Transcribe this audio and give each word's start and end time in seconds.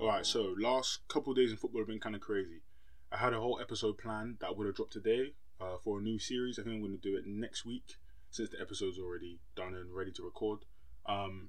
Alright, 0.00 0.26
so 0.26 0.54
last 0.56 1.00
couple 1.08 1.34
days 1.34 1.50
in 1.50 1.56
football 1.56 1.80
have 1.80 1.88
been 1.88 1.98
kind 1.98 2.14
of 2.14 2.20
crazy. 2.20 2.62
I 3.10 3.16
had 3.16 3.32
a 3.32 3.40
whole 3.40 3.58
episode 3.60 3.98
planned 3.98 4.36
that 4.40 4.56
would 4.56 4.66
have 4.68 4.76
dropped 4.76 4.92
today 4.92 5.32
uh, 5.60 5.76
for 5.82 5.98
a 5.98 6.02
new 6.02 6.20
series. 6.20 6.56
I 6.56 6.62
think 6.62 6.76
I'm 6.76 6.82
going 6.82 6.96
to 6.96 6.98
do 6.98 7.16
it 7.16 7.24
next 7.26 7.66
week 7.66 7.96
since 8.30 8.48
the 8.48 8.60
episode's 8.60 9.00
already 9.00 9.40
done 9.56 9.74
and 9.74 9.92
ready 9.92 10.12
to 10.12 10.22
record. 10.22 10.60
Um, 11.06 11.48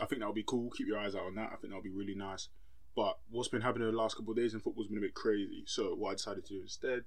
I 0.00 0.06
think 0.06 0.20
that 0.20 0.26
would 0.26 0.34
be 0.34 0.42
cool. 0.44 0.70
Keep 0.70 0.88
your 0.88 0.98
eyes 0.98 1.14
out 1.14 1.26
on 1.26 1.36
that. 1.36 1.50
I 1.52 1.56
think 1.56 1.72
that 1.72 1.76
would 1.76 1.84
be 1.84 1.90
really 1.90 2.16
nice. 2.16 2.48
But 2.96 3.18
what's 3.30 3.48
been 3.48 3.62
happening 3.62 3.88
the 3.88 3.96
last 3.96 4.16
couple 4.16 4.32
of 4.32 4.36
days 4.36 4.52
in 4.52 4.58
football's 4.58 4.88
been 4.88 4.98
a 4.98 5.02
bit 5.02 5.14
crazy. 5.14 5.62
So 5.66 5.94
what 5.94 6.10
I 6.10 6.14
decided 6.14 6.44
to 6.46 6.54
do 6.54 6.62
instead 6.62 7.04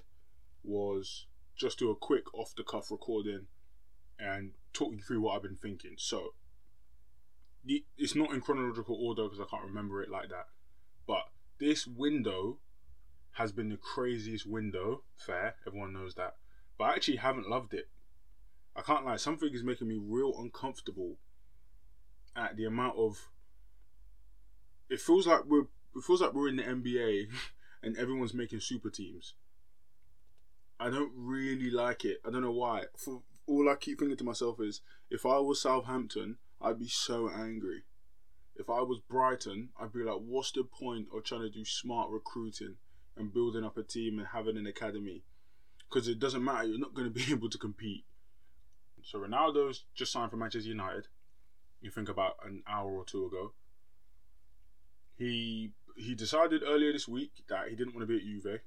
was 0.63 1.25
just 1.57 1.79
do 1.79 1.91
a 1.91 1.95
quick 1.97 2.33
off 2.33 2.55
the 2.55 2.63
cuff 2.63 2.91
recording 2.91 3.47
and 4.17 4.51
talk 4.71 4.93
you 4.93 5.01
through 5.01 5.19
what 5.19 5.35
I've 5.35 5.43
been 5.43 5.57
thinking. 5.57 5.95
So 5.97 6.33
it's 7.97 8.15
not 8.15 8.33
in 8.33 8.41
chronological 8.41 8.95
order 8.95 9.23
because 9.23 9.39
I 9.39 9.45
can't 9.49 9.67
remember 9.67 10.01
it 10.01 10.09
like 10.09 10.29
that. 10.29 10.47
But 11.05 11.23
this 11.59 11.87
window 11.87 12.59
has 13.33 13.51
been 13.51 13.69
the 13.69 13.77
craziest 13.77 14.45
window. 14.45 15.03
Fair, 15.15 15.55
everyone 15.65 15.93
knows 15.93 16.15
that. 16.15 16.35
But 16.77 16.85
I 16.85 16.93
actually 16.93 17.17
haven't 17.17 17.49
loved 17.49 17.73
it. 17.73 17.89
I 18.75 18.81
can't 18.81 19.05
lie. 19.05 19.15
Something 19.17 19.53
is 19.53 19.63
making 19.63 19.87
me 19.87 19.99
real 19.99 20.33
uncomfortable 20.37 21.17
at 22.35 22.55
the 22.55 22.65
amount 22.65 22.97
of. 22.97 23.29
It 24.89 25.01
feels 25.01 25.27
like 25.27 25.45
we're. 25.45 25.67
It 25.95 26.03
feels 26.03 26.21
like 26.21 26.33
we're 26.33 26.49
in 26.49 26.57
the 26.57 26.63
NBA, 26.63 27.27
and 27.83 27.97
everyone's 27.97 28.33
making 28.33 28.59
super 28.59 28.89
teams. 28.89 29.33
I 30.79 30.91
don't 30.91 31.11
really 31.15 31.71
like 31.71 32.05
it. 32.05 32.21
I 32.25 32.29
don't 32.29 32.43
know 32.43 32.51
why. 32.51 32.83
For, 32.95 33.23
all 33.47 33.69
I 33.69 33.75
keep 33.75 33.97
thinking 33.97 34.17
to 34.17 34.23
myself 34.23 34.59
is, 34.59 34.81
if 35.09 35.25
I 35.25 35.39
was 35.39 35.61
Southampton, 35.61 36.37
I'd 36.61 36.79
be 36.79 36.87
so 36.87 37.29
angry. 37.29 37.83
If 38.55 38.69
I 38.69 38.81
was 38.81 38.99
Brighton, 38.99 39.69
I'd 39.79 39.93
be 39.93 40.03
like, 40.03 40.19
what's 40.25 40.51
the 40.51 40.63
point 40.63 41.07
of 41.13 41.23
trying 41.23 41.41
to 41.41 41.49
do 41.49 41.63
smart 41.63 42.09
recruiting 42.09 42.75
and 43.15 43.33
building 43.33 43.63
up 43.63 43.77
a 43.77 43.83
team 43.83 44.17
and 44.17 44.27
having 44.33 44.57
an 44.57 44.65
academy? 44.65 45.23
Because 45.87 46.07
it 46.07 46.19
doesn't 46.19 46.43
matter, 46.43 46.67
you're 46.67 46.79
not 46.79 46.93
going 46.93 47.11
to 47.13 47.13
be 47.13 47.31
able 47.31 47.49
to 47.49 47.57
compete. 47.57 48.05
So 49.03 49.19
Ronaldo's 49.19 49.85
just 49.95 50.11
signed 50.11 50.31
for 50.31 50.37
Manchester 50.37 50.67
United. 50.67 51.07
You 51.81 51.91
think 51.91 52.09
about 52.09 52.37
an 52.43 52.63
hour 52.67 52.91
or 52.91 53.05
two 53.05 53.25
ago. 53.25 53.53
He 55.15 55.71
he 55.95 56.13
decided 56.13 56.61
earlier 56.63 56.91
this 56.91 57.07
week 57.07 57.31
that 57.49 57.69
he 57.69 57.75
didn't 57.75 57.95
want 57.95 58.07
to 58.07 58.13
be 58.13 58.17
at 58.17 58.23
Juve, 58.23 58.61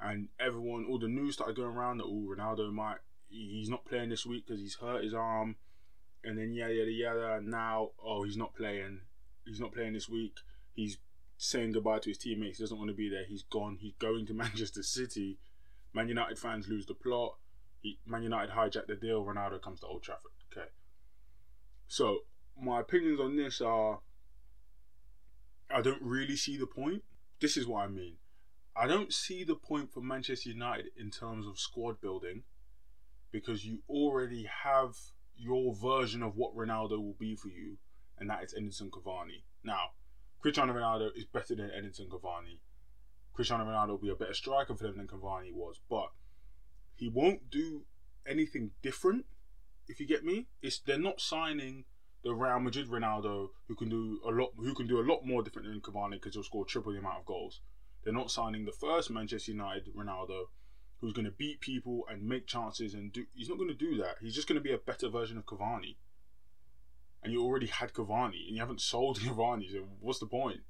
and 0.00 0.28
everyone, 0.38 0.86
all 0.88 0.98
the 0.98 1.08
news 1.08 1.34
started 1.34 1.56
going 1.56 1.76
around 1.76 1.98
that 1.98 2.04
oh 2.04 2.26
Ronaldo 2.28 2.72
might 2.72 2.98
he's 3.28 3.68
not 3.68 3.84
playing 3.84 4.10
this 4.10 4.24
week 4.24 4.46
because 4.46 4.60
he's 4.60 4.76
hurt 4.76 5.02
his 5.02 5.14
arm, 5.14 5.56
and 6.24 6.38
then 6.38 6.52
yada 6.52 6.74
yada 6.74 6.90
yada. 6.90 7.40
Now 7.42 7.90
oh 8.04 8.22
he's 8.24 8.36
not 8.36 8.54
playing, 8.54 9.00
he's 9.44 9.60
not 9.60 9.72
playing 9.72 9.92
this 9.92 10.08
week. 10.08 10.38
He's 10.74 10.98
saying 11.36 11.72
goodbye 11.72 11.98
to 12.00 12.10
his 12.10 12.18
teammates. 12.18 12.58
He 12.58 12.64
doesn't 12.64 12.78
want 12.78 12.88
to 12.88 12.96
be 12.96 13.08
there. 13.08 13.24
He's 13.24 13.42
gone. 13.42 13.78
He's 13.80 13.94
going 13.98 14.26
to 14.26 14.34
Manchester 14.44 14.82
City. 14.82 15.38
Man 15.92 16.08
United 16.08 16.38
fans 16.38 16.68
lose 16.68 16.86
the 16.86 16.94
plot. 16.94 17.36
He, 17.80 17.98
Man 18.06 18.22
United 18.22 18.54
hijack 18.54 18.86
the 18.86 18.96
deal. 18.96 19.24
Ronaldo 19.24 19.60
comes 19.60 19.80
to 19.80 19.86
Old 19.86 20.02
Trafford. 20.02 20.32
Okay. 20.52 20.68
So 21.86 22.20
my 22.60 22.80
opinions 22.80 23.20
on 23.20 23.36
this 23.36 23.60
are, 23.60 24.00
I 25.70 25.80
don't 25.80 26.02
really 26.02 26.36
see 26.36 26.56
the 26.56 26.66
point. 26.66 27.02
This 27.40 27.56
is 27.56 27.66
what 27.66 27.84
I 27.84 27.88
mean. 27.88 28.16
I 28.76 28.86
don't 28.86 29.12
see 29.12 29.44
the 29.44 29.54
point 29.54 29.92
for 29.92 30.00
Manchester 30.00 30.48
United 30.48 30.86
in 30.96 31.10
terms 31.10 31.46
of 31.46 31.58
squad 31.58 32.00
building 32.00 32.42
because 33.30 33.64
you 33.64 33.78
already 33.88 34.48
have 34.64 34.96
your 35.36 35.74
version 35.74 36.22
of 36.22 36.36
what 36.36 36.56
Ronaldo 36.56 36.98
will 36.98 37.16
be 37.18 37.34
for 37.34 37.48
you, 37.48 37.78
and 38.18 38.28
that 38.30 38.42
is 38.44 38.54
Edinson 38.54 38.90
Cavani. 38.90 39.42
Now, 39.62 39.90
Cristiano 40.40 40.74
Ronaldo 40.74 41.10
is 41.16 41.24
better 41.24 41.54
than 41.54 41.70
Edinson 41.70 42.08
Cavani. 42.08 42.58
Cristiano 43.32 43.64
Ronaldo 43.64 43.88
will 43.88 43.98
be 43.98 44.10
a 44.10 44.14
better 44.14 44.34
striker 44.34 44.74
for 44.76 44.84
them 44.84 44.96
than 44.96 45.08
Cavani 45.08 45.52
was, 45.52 45.80
but 45.88 46.10
he 46.94 47.08
won't 47.08 47.50
do 47.50 47.84
anything 48.26 48.70
different. 48.82 49.26
If 49.88 50.00
you 50.00 50.06
get 50.06 50.24
me, 50.24 50.46
it's 50.62 50.78
they're 50.78 50.98
not 50.98 51.20
signing 51.20 51.84
the 52.22 52.34
Real 52.34 52.60
Madrid 52.60 52.88
Ronaldo 52.88 53.48
who 53.68 53.74
can 53.74 53.88
do 53.88 54.20
a 54.26 54.30
lot, 54.30 54.52
who 54.56 54.74
can 54.74 54.86
do 54.86 55.00
a 55.00 55.04
lot 55.04 55.26
more 55.26 55.42
different 55.42 55.68
than 55.68 55.80
Cavani 55.80 56.12
because 56.12 56.34
he'll 56.34 56.42
score 56.42 56.64
triple 56.64 56.92
the 56.92 56.98
amount 56.98 57.18
of 57.18 57.26
goals. 57.26 57.60
They're 58.02 58.12
not 58.12 58.30
signing 58.30 58.64
the 58.64 58.72
first 58.72 59.10
Manchester 59.10 59.52
United 59.52 59.94
Ronaldo 59.94 60.44
who's 61.04 61.12
going 61.12 61.26
to 61.26 61.30
beat 61.30 61.60
people 61.60 62.06
and 62.10 62.22
make 62.22 62.46
chances 62.46 62.94
and 62.94 63.12
do. 63.12 63.26
He's 63.34 63.50
not 63.50 63.58
going 63.58 63.68
to 63.68 63.74
do 63.74 63.98
that. 63.98 64.16
He's 64.22 64.34
just 64.34 64.48
going 64.48 64.56
to 64.56 64.62
be 64.62 64.72
a 64.72 64.78
better 64.78 65.08
version 65.08 65.36
of 65.36 65.44
Cavani. 65.44 65.96
And 67.22 67.30
you 67.30 67.44
already 67.44 67.66
had 67.66 67.92
Cavani 67.92 68.46
and 68.48 68.56
you 68.56 68.60
haven't 68.60 68.80
sold 68.80 69.18
Cavani, 69.20 69.70
so 69.70 69.84
what's 70.00 70.18
the 70.18 70.26
point? 70.26 70.60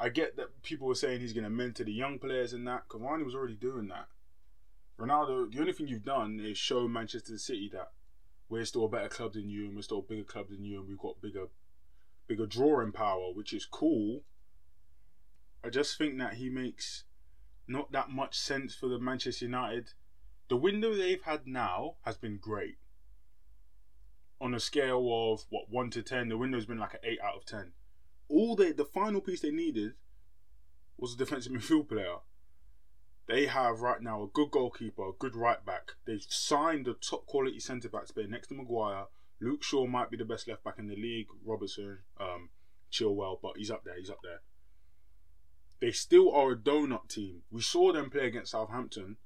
I 0.00 0.08
get 0.08 0.36
that 0.36 0.62
people 0.62 0.88
were 0.88 0.94
saying 0.94 1.20
he's 1.20 1.34
going 1.34 1.44
to 1.44 1.50
mentor 1.50 1.84
the 1.84 1.92
young 1.92 2.18
players 2.18 2.54
and 2.54 2.66
that. 2.66 2.88
Cavani 2.88 3.24
was 3.24 3.34
already 3.34 3.54
doing 3.54 3.88
that. 3.88 4.08
Ronaldo, 4.98 5.52
the 5.52 5.60
only 5.60 5.72
thing 5.72 5.86
you've 5.86 6.04
done 6.04 6.40
is 6.42 6.56
show 6.56 6.88
Manchester 6.88 7.36
City 7.36 7.68
that 7.74 7.90
we're 8.48 8.64
still 8.64 8.86
a 8.86 8.88
better 8.88 9.08
club 9.08 9.34
than 9.34 9.50
you 9.50 9.66
and 9.66 9.76
we're 9.76 9.82
still 9.82 9.98
a 9.98 10.02
bigger 10.02 10.24
club 10.24 10.48
than 10.48 10.64
you 10.64 10.78
and 10.78 10.88
we've 10.88 10.98
got 10.98 11.20
bigger 11.20 11.46
bigger 12.26 12.46
drawing 12.46 12.92
power, 12.92 13.32
which 13.34 13.52
is 13.52 13.66
cool. 13.66 14.22
I 15.62 15.68
just 15.68 15.98
think 15.98 16.18
that 16.18 16.34
he 16.34 16.48
makes 16.48 17.04
not 17.66 17.92
that 17.92 18.10
much 18.10 18.38
sense 18.38 18.74
for 18.74 18.88
the 18.88 18.98
Manchester 18.98 19.46
United. 19.46 19.92
The 20.48 20.56
window 20.56 20.94
they've 20.94 21.22
had 21.22 21.46
now 21.46 21.96
has 22.02 22.16
been 22.16 22.38
great. 22.38 22.78
On 24.40 24.54
a 24.54 24.60
scale 24.60 25.32
of 25.32 25.46
what 25.48 25.70
one 25.70 25.90
to 25.90 26.02
ten, 26.02 26.28
the 26.28 26.36
window's 26.36 26.66
been 26.66 26.78
like 26.78 26.94
an 26.94 27.00
eight 27.02 27.20
out 27.20 27.36
of 27.36 27.46
ten. 27.46 27.72
All 28.28 28.56
they 28.56 28.72
the 28.72 28.84
final 28.84 29.20
piece 29.20 29.40
they 29.40 29.50
needed 29.50 29.94
was 30.98 31.14
a 31.14 31.16
defensive 31.16 31.52
midfield 31.54 31.88
player. 31.88 32.16
They 33.26 33.46
have 33.46 33.80
right 33.80 34.02
now 34.02 34.22
a 34.22 34.28
good 34.28 34.50
goalkeeper, 34.50 35.08
a 35.08 35.12
good 35.18 35.34
right 35.34 35.64
back. 35.64 35.92
They've 36.04 36.26
signed 36.28 36.86
a 36.88 36.94
top 36.94 37.26
quality 37.26 37.58
centre 37.58 37.88
back 37.88 38.06
to 38.06 38.26
next 38.26 38.48
to 38.48 38.54
Maguire. 38.54 39.06
Luke 39.40 39.62
Shaw 39.62 39.86
might 39.86 40.10
be 40.10 40.18
the 40.18 40.26
best 40.26 40.46
left 40.46 40.62
back 40.62 40.78
in 40.78 40.88
the 40.88 40.96
league. 40.96 41.28
Robertson, 41.42 42.00
um, 42.20 42.50
Chilwell, 42.92 43.38
but 43.40 43.56
he's 43.56 43.70
up 43.70 43.84
there. 43.84 43.96
He's 43.96 44.10
up 44.10 44.20
there. 44.22 44.40
They 45.84 45.92
still 45.92 46.32
are 46.32 46.52
a 46.52 46.56
donut 46.56 47.10
team. 47.10 47.42
We 47.50 47.60
saw 47.60 47.92
them 47.92 48.08
play 48.08 48.26
against 48.26 48.52
Southampton. 48.52 49.18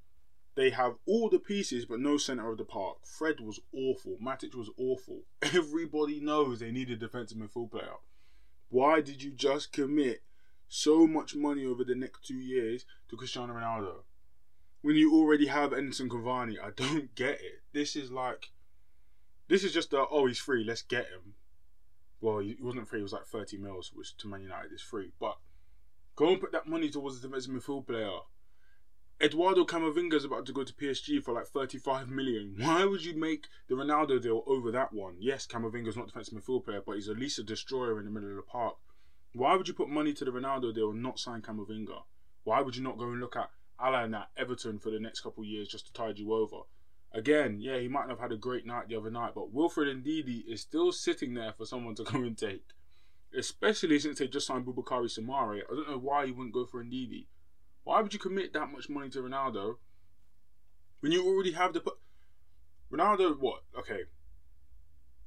They 0.56 0.70
have 0.70 0.96
all 1.06 1.28
the 1.28 1.38
pieces 1.38 1.86
but 1.86 2.00
no 2.00 2.16
centre 2.16 2.50
of 2.50 2.58
the 2.58 2.64
park. 2.64 3.06
Fred 3.06 3.38
was 3.38 3.60
awful. 3.72 4.18
Matic 4.20 4.56
was 4.56 4.68
awful. 4.76 5.22
Everybody 5.54 6.18
knows 6.18 6.58
they 6.58 6.72
need 6.72 6.90
a 6.90 6.96
defensive 6.96 7.38
midfield 7.38 7.70
player. 7.70 7.98
Why 8.70 9.00
did 9.00 9.22
you 9.22 9.30
just 9.30 9.72
commit 9.72 10.24
so 10.66 11.06
much 11.06 11.36
money 11.36 11.64
over 11.64 11.84
the 11.84 11.94
next 11.94 12.26
two 12.26 12.34
years 12.34 12.84
to 13.08 13.16
Cristiano 13.16 13.54
Ronaldo? 13.54 14.02
When 14.82 14.96
you 14.96 15.14
already 15.14 15.46
have 15.46 15.70
Edinson 15.70 16.08
Cavani, 16.08 16.56
I 16.60 16.70
don't 16.74 17.14
get 17.14 17.40
it. 17.40 17.62
This 17.72 17.94
is 17.94 18.10
like, 18.10 18.50
this 19.46 19.62
is 19.62 19.72
just 19.72 19.92
a, 19.92 20.04
oh, 20.10 20.26
he's 20.26 20.40
free, 20.40 20.64
let's 20.64 20.82
get 20.82 21.06
him. 21.06 21.34
Well, 22.20 22.40
he 22.40 22.56
wasn't 22.60 22.88
free, 22.88 22.98
He 22.98 23.04
was 23.04 23.12
like 23.12 23.26
30 23.26 23.58
mils, 23.58 23.92
which 23.94 24.16
to 24.16 24.26
Man 24.26 24.42
United 24.42 24.72
is 24.72 24.82
free. 24.82 25.12
But 25.20 25.38
Go 26.18 26.30
and 26.30 26.40
put 26.40 26.50
that 26.50 26.66
money 26.66 26.90
towards 26.90 27.20
the 27.20 27.28
defensive 27.28 27.52
midfield 27.52 27.86
player. 27.86 28.10
Eduardo 29.20 29.64
Camavinga 29.64 30.14
is 30.14 30.24
about 30.24 30.46
to 30.46 30.52
go 30.52 30.64
to 30.64 30.72
PSG 30.72 31.22
for 31.22 31.32
like 31.32 31.46
35 31.46 32.08
million. 32.08 32.56
Why 32.58 32.84
would 32.84 33.04
you 33.04 33.16
make 33.16 33.46
the 33.68 33.76
Ronaldo 33.76 34.20
deal 34.20 34.42
over 34.44 34.72
that 34.72 34.92
one? 34.92 35.14
Yes, 35.20 35.46
Camavinga 35.46 35.86
is 35.86 35.96
not 35.96 36.08
defensive 36.08 36.34
midfield 36.34 36.64
player, 36.64 36.82
but 36.84 36.96
he's 36.96 37.08
at 37.08 37.20
least 37.20 37.38
a 37.38 37.44
destroyer 37.44 38.00
in 38.00 38.04
the 38.04 38.10
middle 38.10 38.30
of 38.30 38.34
the 38.34 38.42
park. 38.42 38.74
Why 39.32 39.54
would 39.54 39.68
you 39.68 39.74
put 39.74 39.90
money 39.90 40.12
to 40.14 40.24
the 40.24 40.32
Ronaldo 40.32 40.74
deal 40.74 40.90
and 40.90 41.04
not 41.04 41.20
sign 41.20 41.40
Camavinga? 41.40 42.02
Why 42.42 42.62
would 42.62 42.74
you 42.74 42.82
not 42.82 42.98
go 42.98 43.04
and 43.04 43.20
look 43.20 43.36
at 43.36 43.50
Allan 43.78 44.12
at 44.12 44.30
Everton 44.36 44.80
for 44.80 44.90
the 44.90 44.98
next 44.98 45.20
couple 45.20 45.44
of 45.44 45.48
years 45.48 45.68
just 45.68 45.86
to 45.86 45.92
tide 45.92 46.18
you 46.18 46.32
over? 46.32 46.62
Again, 47.12 47.58
yeah, 47.60 47.78
he 47.78 47.86
might 47.86 48.08
not 48.08 48.18
have 48.18 48.30
had 48.30 48.32
a 48.32 48.36
great 48.36 48.66
night 48.66 48.88
the 48.88 48.96
other 48.96 49.12
night, 49.12 49.36
but 49.36 49.52
Wilfred 49.52 50.02
Ndidi 50.02 50.42
is 50.48 50.62
still 50.62 50.90
sitting 50.90 51.34
there 51.34 51.52
for 51.52 51.64
someone 51.64 51.94
to 51.94 52.02
come 52.02 52.24
and 52.24 52.36
take 52.36 52.64
especially 53.36 53.98
since 53.98 54.18
they 54.18 54.28
just 54.28 54.46
signed 54.46 54.66
Boubakary 54.66 55.06
Soumaré. 55.06 55.62
I 55.70 55.74
don't 55.74 55.88
know 55.88 55.98
why 55.98 56.24
you 56.24 56.34
wouldn't 56.34 56.54
go 56.54 56.64
for 56.64 56.82
Ndidi. 56.82 57.26
Why 57.84 58.00
would 58.00 58.12
you 58.12 58.18
commit 58.18 58.52
that 58.52 58.70
much 58.70 58.88
money 58.88 59.08
to 59.10 59.20
Ronaldo 59.20 59.76
when 61.00 61.12
you 61.12 61.26
already 61.26 61.52
have 61.52 61.72
the 61.72 61.82
Ronaldo? 62.92 63.38
What? 63.38 63.62
Okay, 63.78 64.02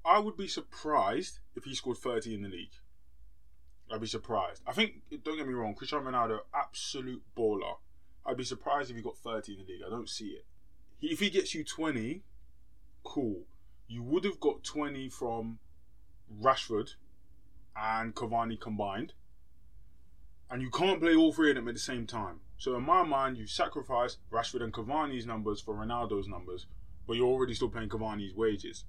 I 0.05 0.19
would 0.19 0.37
be 0.37 0.47
surprised 0.47 1.39
if 1.55 1.63
he 1.63 1.75
scored 1.75 1.97
thirty 1.97 2.33
in 2.33 2.41
the 2.41 2.49
league. 2.49 2.73
I'd 3.91 4.01
be 4.01 4.07
surprised. 4.07 4.61
I 4.65 4.73
think 4.73 5.01
don't 5.23 5.37
get 5.37 5.47
me 5.47 5.53
wrong, 5.53 5.75
Cristiano 5.75 6.09
Ronaldo, 6.09 6.39
absolute 6.53 7.23
baller. 7.37 7.75
I'd 8.25 8.37
be 8.37 8.43
surprised 8.43 8.89
if 8.89 8.95
he 8.95 9.01
got 9.01 9.17
thirty 9.17 9.53
in 9.53 9.59
the 9.59 9.65
league. 9.65 9.81
I 9.85 9.89
don't 9.89 10.09
see 10.09 10.29
it. 10.29 10.45
He, 10.97 11.07
if 11.07 11.19
he 11.19 11.29
gets 11.29 11.53
you 11.53 11.63
twenty, 11.63 12.23
cool. 13.03 13.41
You 13.87 14.03
would 14.03 14.23
have 14.23 14.39
got 14.39 14.63
twenty 14.63 15.09
from 15.09 15.59
Rashford 16.41 16.95
and 17.81 18.13
Cavani 18.13 18.59
combined. 18.59 19.13
And 20.49 20.61
you 20.61 20.69
can't 20.69 21.01
play 21.01 21.15
all 21.15 21.33
three 21.33 21.49
of 21.49 21.55
them 21.55 21.67
at 21.67 21.73
the 21.73 21.79
same 21.79 22.05
time. 22.05 22.41
So 22.57 22.75
in 22.75 22.83
my 22.83 23.03
mind, 23.03 23.37
you 23.37 23.47
sacrifice 23.47 24.17
Rashford 24.31 24.61
and 24.61 24.73
Cavani's 24.73 25.25
numbers 25.25 25.59
for 25.59 25.73
Ronaldo's 25.73 26.27
numbers, 26.27 26.67
but 27.07 27.15
you're 27.15 27.25
already 27.25 27.55
still 27.55 27.69
paying 27.69 27.89
Cavani's 27.89 28.35
wages. 28.35 28.85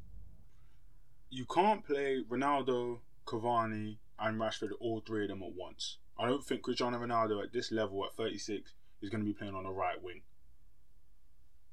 You 1.30 1.46
can't 1.46 1.84
play 1.84 2.22
Ronaldo, 2.28 2.98
Cavani, 3.24 3.96
and 4.18 4.38
Rashford, 4.38 4.72
all 4.80 5.00
three 5.00 5.24
of 5.24 5.28
them 5.30 5.42
at 5.42 5.54
once. 5.54 5.98
I 6.18 6.26
don't 6.26 6.44
think 6.44 6.62
Cristiano 6.62 6.98
Ronaldo 6.98 7.42
at 7.42 7.52
this 7.52 7.72
level 7.72 8.04
at 8.04 8.14
36 8.14 8.74
is 9.00 9.08
going 9.08 9.22
to 9.22 9.26
be 9.26 9.32
playing 9.32 9.54
on 9.54 9.64
the 9.64 9.70
right 9.70 10.02
wing. 10.02 10.22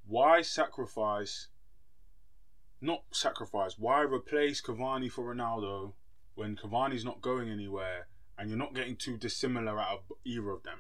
Why 0.08 0.42
sacrifice? 0.42 1.50
Not 2.80 3.04
sacrifice. 3.12 3.78
Why 3.78 4.02
replace 4.02 4.62
Cavani 4.62 5.12
for 5.12 5.36
Ronaldo 5.36 5.94
when 6.40 6.56
Cavani's 6.56 7.04
not 7.04 7.22
going 7.22 7.50
anywhere 7.50 8.08
and 8.38 8.50
you're 8.50 8.58
not 8.58 8.74
getting 8.74 8.96
too 8.96 9.18
dissimilar 9.18 9.78
out 9.78 9.90
of 10.10 10.18
either 10.24 10.50
of 10.52 10.64
them? 10.64 10.80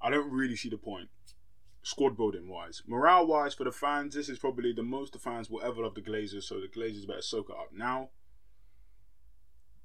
I 0.00 0.10
don't 0.10 0.32
really 0.32 0.56
see 0.56 0.70
the 0.70 0.78
point. 0.78 1.10
Squad 1.82 2.16
building 2.16 2.48
wise, 2.48 2.82
morale 2.86 3.26
wise 3.26 3.54
for 3.54 3.64
the 3.64 3.72
fans, 3.72 4.14
this 4.14 4.28
is 4.28 4.38
probably 4.38 4.72
the 4.72 4.82
most 4.82 5.12
the 5.12 5.18
fans 5.18 5.50
will 5.50 5.62
ever 5.62 5.82
love 5.82 5.94
the 5.94 6.00
Glazers. 6.00 6.44
So 6.44 6.60
the 6.60 6.68
Glazers 6.68 7.06
better 7.06 7.22
soak 7.22 7.50
it 7.50 7.56
up 7.56 7.72
now. 7.72 8.08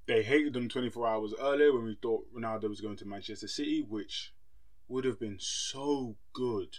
They 0.07 0.23
hated 0.23 0.53
them 0.53 0.69
24 0.69 1.05
hours 1.05 1.33
earlier 1.39 1.73
when 1.73 1.83
we 1.83 1.97
thought 2.01 2.33
Ronaldo 2.33 2.69
was 2.69 2.79
going 2.79 2.95
to 2.97 3.05
Manchester 3.05 3.47
City, 3.47 3.85
which 3.87 4.33
would 4.87 5.03
have 5.03 5.19
been 5.19 5.37
so 5.39 6.15
good. 6.31 6.77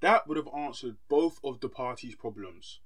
That 0.00 0.28
would 0.28 0.36
have 0.36 0.50
answered 0.54 0.96
both 1.08 1.38
of 1.42 1.60
the 1.60 1.70
parties' 1.70 2.14
problems. 2.14 2.80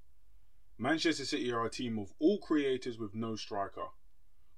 Manchester 0.82 1.26
City 1.26 1.52
are 1.52 1.66
a 1.66 1.68
team 1.68 1.98
of 1.98 2.14
all 2.18 2.38
creators 2.38 2.98
with 2.98 3.14
no 3.14 3.36
striker. 3.36 3.88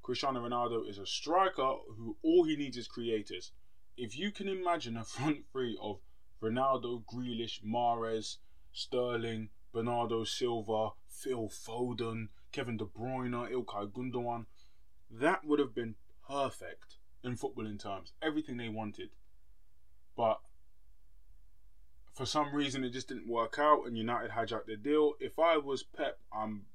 Cristiano 0.04 0.48
Ronaldo 0.48 0.88
is 0.88 0.98
a 0.98 1.04
striker 1.04 1.74
who 1.96 2.16
all 2.22 2.44
he 2.44 2.54
needs 2.54 2.76
is 2.76 2.86
creators. 2.86 3.50
If 3.96 4.16
you 4.16 4.30
can 4.30 4.46
imagine 4.46 4.96
a 4.96 5.02
front 5.04 5.38
three 5.50 5.76
of 5.82 5.98
Ronaldo, 6.40 7.02
Grealish, 7.12 7.64
Mahrez, 7.64 8.36
Sterling, 8.72 9.48
Bernardo 9.72 10.22
Silva, 10.22 10.90
Phil 11.08 11.48
Foden, 11.48 12.28
Kevin 12.52 12.76
De 12.76 12.84
Bruyne, 12.84 13.50
Ilkay 13.50 13.90
Gundogan, 13.90 14.46
that 15.10 15.44
would 15.44 15.58
have 15.58 15.74
been 15.74 15.96
perfect 16.28 16.98
in 17.24 17.36
footballing 17.36 17.82
terms. 17.82 18.12
Everything 18.22 18.58
they 18.58 18.68
wanted. 18.68 19.10
But 20.16 20.38
for 22.12 22.26
some 22.26 22.54
reason 22.54 22.84
it 22.84 22.90
just 22.90 23.08
didn't 23.08 23.28
work 23.28 23.58
out 23.58 23.86
and 23.86 23.96
United 23.96 24.32
hijacked 24.32 24.66
the 24.66 24.76
deal. 24.76 25.14
If 25.18 25.38
I 25.38 25.56
was 25.56 25.82
Pep, 25.82 26.18
I'm 26.32 26.66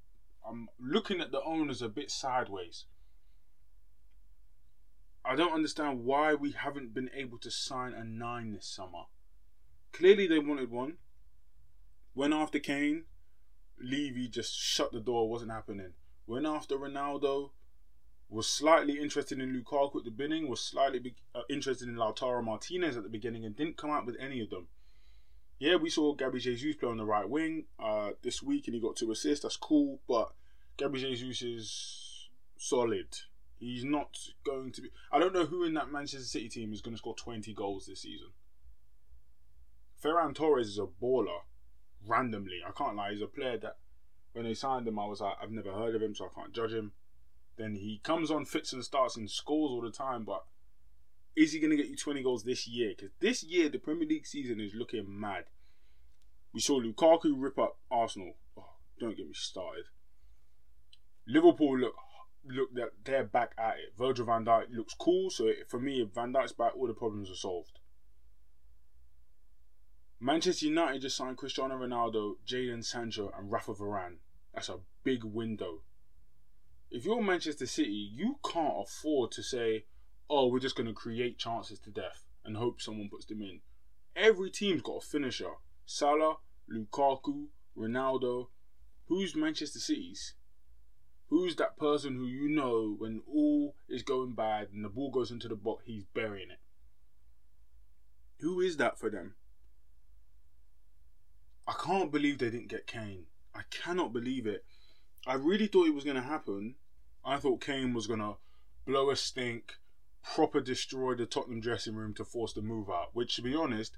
I'm 0.48 0.70
looking 0.80 1.22
at 1.22 1.32
the 1.32 1.42
owners 1.44 1.82
a 1.82 1.90
bit 1.90 2.10
sideways. 2.10 2.86
I 5.24 5.36
don't 5.36 5.54
understand 5.54 6.06
why 6.06 6.34
we 6.36 6.54
haven't 6.54 6.94
been 6.94 7.10
able 7.14 7.38
to 7.40 7.52
sign 7.52 7.94
a 7.94 8.04
nine 8.04 8.54
this 8.54 8.66
summer. 8.66 9.04
Clearly 9.92 10.26
they 10.26 10.40
wanted 10.40 10.72
one. 10.72 10.94
Went 12.16 12.34
after 12.34 12.60
Kane, 12.60 13.04
Levy 13.80 14.30
just 14.30 14.58
shut 14.58 14.92
the 14.94 15.02
door, 15.02 15.30
wasn't 15.30 15.52
happening. 15.52 15.94
Went 16.26 16.46
after 16.46 16.78
Ronaldo, 16.78 17.52
was 18.30 18.48
slightly 18.48 19.00
interested 19.00 19.40
in 19.40 19.54
Lukaku 19.54 19.98
at 19.98 20.06
the 20.06 20.12
beginning, 20.12 20.50
was 20.50 20.62
slightly 20.62 21.00
be- 21.00 21.16
uh, 21.36 21.42
interested 21.50 21.88
in 21.88 21.96
Lautaro 21.96 22.44
Martinez 22.44 22.98
at 22.98 23.04
the 23.04 23.10
beginning, 23.10 23.46
and 23.46 23.56
didn't 23.56 23.78
come 23.78 23.92
out 23.92 24.06
with 24.06 24.18
any 24.20 24.42
of 24.42 24.50
them. 24.50 24.68
Yeah, 25.60 25.76
we 25.78 25.90
saw 25.90 26.14
Gabby 26.14 26.40
Jesus 26.40 26.76
play 26.76 26.90
on 26.90 26.98
the 26.98 27.06
right 27.06 27.28
wing 27.28 27.66
uh, 27.80 28.12
this 28.22 28.44
week, 28.44 28.68
and 28.68 28.76
he 28.76 28.82
got 28.82 28.96
two 28.96 29.12
assists. 29.12 29.44
That's 29.44 29.58
cool, 29.58 30.00
but 30.08 30.34
Gabby 30.78 31.00
Jesus 31.00 31.42
is 31.42 32.30
solid. 32.58 33.08
He's 33.60 33.84
not 33.84 34.18
going 34.46 34.72
to 34.74 34.82
be. 34.82 34.90
I 35.12 35.18
don't 35.18 35.34
know 35.34 35.46
who 35.46 35.64
in 35.64 35.74
that 35.74 35.92
Manchester 35.92 36.26
City 36.28 36.50
team 36.50 36.74
is 36.74 36.82
going 36.82 36.94
to 36.94 37.00
score 37.00 37.16
20 37.16 37.54
goals 37.56 37.88
this 37.88 38.02
season. 38.02 38.28
Ferran 40.04 40.36
Torres 40.36 40.68
is 40.68 40.78
a 40.78 40.86
baller, 40.86 41.40
randomly. 42.06 42.60
I 42.66 42.72
can't 42.72 42.96
lie. 42.96 43.12
He's 43.12 43.22
a 43.24 43.28
player 43.28 43.58
that 43.58 43.78
when 44.34 44.46
they 44.46 44.54
signed 44.54 44.88
him, 44.88 45.00
I 45.00 45.08
was 45.08 45.22
like, 45.22 45.34
I've 45.42 45.52
never 45.52 45.72
heard 45.72 45.96
of 45.96 46.04
him, 46.04 46.14
so 46.14 46.26
I 46.26 46.40
can't 46.40 46.54
judge 46.54 46.72
him. 46.72 46.92
Then 47.58 47.74
he 47.74 48.00
comes 48.04 48.30
on, 48.30 48.46
fits 48.46 48.74
and 48.74 48.84
starts 48.84 49.18
and 49.18 49.28
scores 49.28 49.72
all 49.72 49.82
the 49.82 49.90
time, 49.90 50.24
but 50.24 50.46
is 51.38 51.54
he 51.54 51.60
going 51.60 51.70
to 51.70 51.78
get 51.78 51.88
you 51.88 51.96
20 51.96 52.24
goals 52.24 52.44
this 52.44 52.68
year? 52.68 52.94
Because 52.98 53.12
this 53.20 53.44
year, 53.44 53.70
the 53.70 53.78
Premier 53.78 54.08
League 54.08 54.26
season 54.26 54.60
is 54.60 54.74
looking 54.74 55.06
mad. 55.08 55.46
We 56.52 56.60
saw 56.60 56.82
Lukaku 56.82 57.36
rip 57.38 57.60
up 57.60 57.78
Arsenal. 57.92 58.34
Oh, 58.58 58.66
don't 59.00 59.16
get 59.16 59.28
me 59.28 59.34
started. 59.36 59.86
Liverpool 61.28 61.78
look 61.78 61.94
look 62.50 62.74
that 62.74 62.90
they're 63.04 63.26
back 63.26 63.52
at 63.58 63.76
it. 63.76 63.94
Virgil 63.98 64.26
van 64.26 64.46
Dijk 64.46 64.68
looks 64.72 64.96
cool, 64.96 65.30
so 65.30 65.52
for 65.68 65.80
me, 65.80 66.02
if 66.02 66.10
Van 66.16 66.34
Dijk's 66.34 66.54
back, 66.54 66.76
all 66.76 66.88
the 66.88 66.94
problems 66.94 67.30
are 67.30 67.36
solved. 67.36 67.80
Manchester 70.20 70.66
United 70.66 71.02
just 71.02 71.18
signed 71.18 71.38
Cristiano 71.38 71.76
Ronaldo, 71.76 72.36
Jadon 72.48 72.84
Sancho, 72.84 73.32
and 73.38 73.52
Rafa 73.52 73.74
Varane. 73.74 74.18
That's 74.54 74.70
a 74.70 74.80
big 75.04 75.24
window. 75.24 75.82
If 76.90 77.06
you're 77.06 77.22
Manchester 77.22 77.68
City, 77.68 78.10
you 78.12 78.38
can't 78.44 78.82
afford 78.82 79.32
to 79.34 79.44
say, 79.44 79.86
"Oh, 80.30 80.48
we're 80.48 80.60
just 80.60 80.76
going 80.76 80.88
to 80.88 80.94
create 80.94 81.38
chances 81.38 81.80
to 81.80 81.90
death 81.90 82.26
and 82.44 82.58
hope 82.58 82.82
someone 82.82 83.10
puts 83.10 83.26
them 83.26 83.42
in." 83.42 83.62
Every 84.16 84.50
team's 84.50 84.82
got 84.82 85.04
a 85.04 85.06
finisher. 85.06 85.54
Salah, 85.86 86.38
Lukaku, 86.70 87.48
Ronaldo. 87.78 88.50
Who's 89.08 89.36
Manchester 89.36 89.80
City's? 89.80 90.34
Who's 91.30 91.56
that 91.58 91.78
person 91.78 92.16
who 92.16 92.26
you 92.26 92.50
know 92.50 92.96
when 92.98 93.22
all 93.28 93.76
is 93.88 94.02
going 94.04 94.34
bad 94.34 94.70
and 94.74 94.84
the 94.84 94.90
ball 94.90 95.12
goes 95.12 95.30
into 95.30 95.48
the 95.48 95.56
box, 95.56 95.84
he's 95.86 96.06
burying 96.14 96.52
it? 96.52 96.60
Who 98.40 98.62
is 98.62 98.78
that 98.78 98.98
for 98.98 99.10
them? 99.10 99.36
I 101.68 101.74
can't 101.74 102.12
believe 102.12 102.38
they 102.38 102.50
didn't 102.50 102.70
get 102.70 102.88
Kane. 102.88 103.26
I 103.54 103.62
cannot 103.70 104.14
believe 104.14 104.48
it. 104.48 104.66
I 105.26 105.34
really 105.34 105.68
thought 105.68 105.88
it 105.88 105.94
was 105.94 106.06
going 106.06 106.16
to 106.16 106.22
happen. 106.22 106.76
I 107.26 107.38
thought 107.38 107.60
Kane 107.60 107.94
was 107.94 108.08
going 108.08 108.20
to 108.20 108.36
blow 108.86 109.10
a 109.10 109.16
stink, 109.16 109.74
proper 110.34 110.62
destroy 110.62 111.16
the 111.16 111.26
Tottenham 111.26 111.62
dressing 111.62 111.96
room 111.96 112.14
to 112.16 112.26
force 112.26 112.54
the 112.54 112.62
move 112.62 112.90
out. 112.90 113.10
Which, 113.14 113.36
to 113.36 113.42
be 113.42 113.56
honest, 113.56 113.98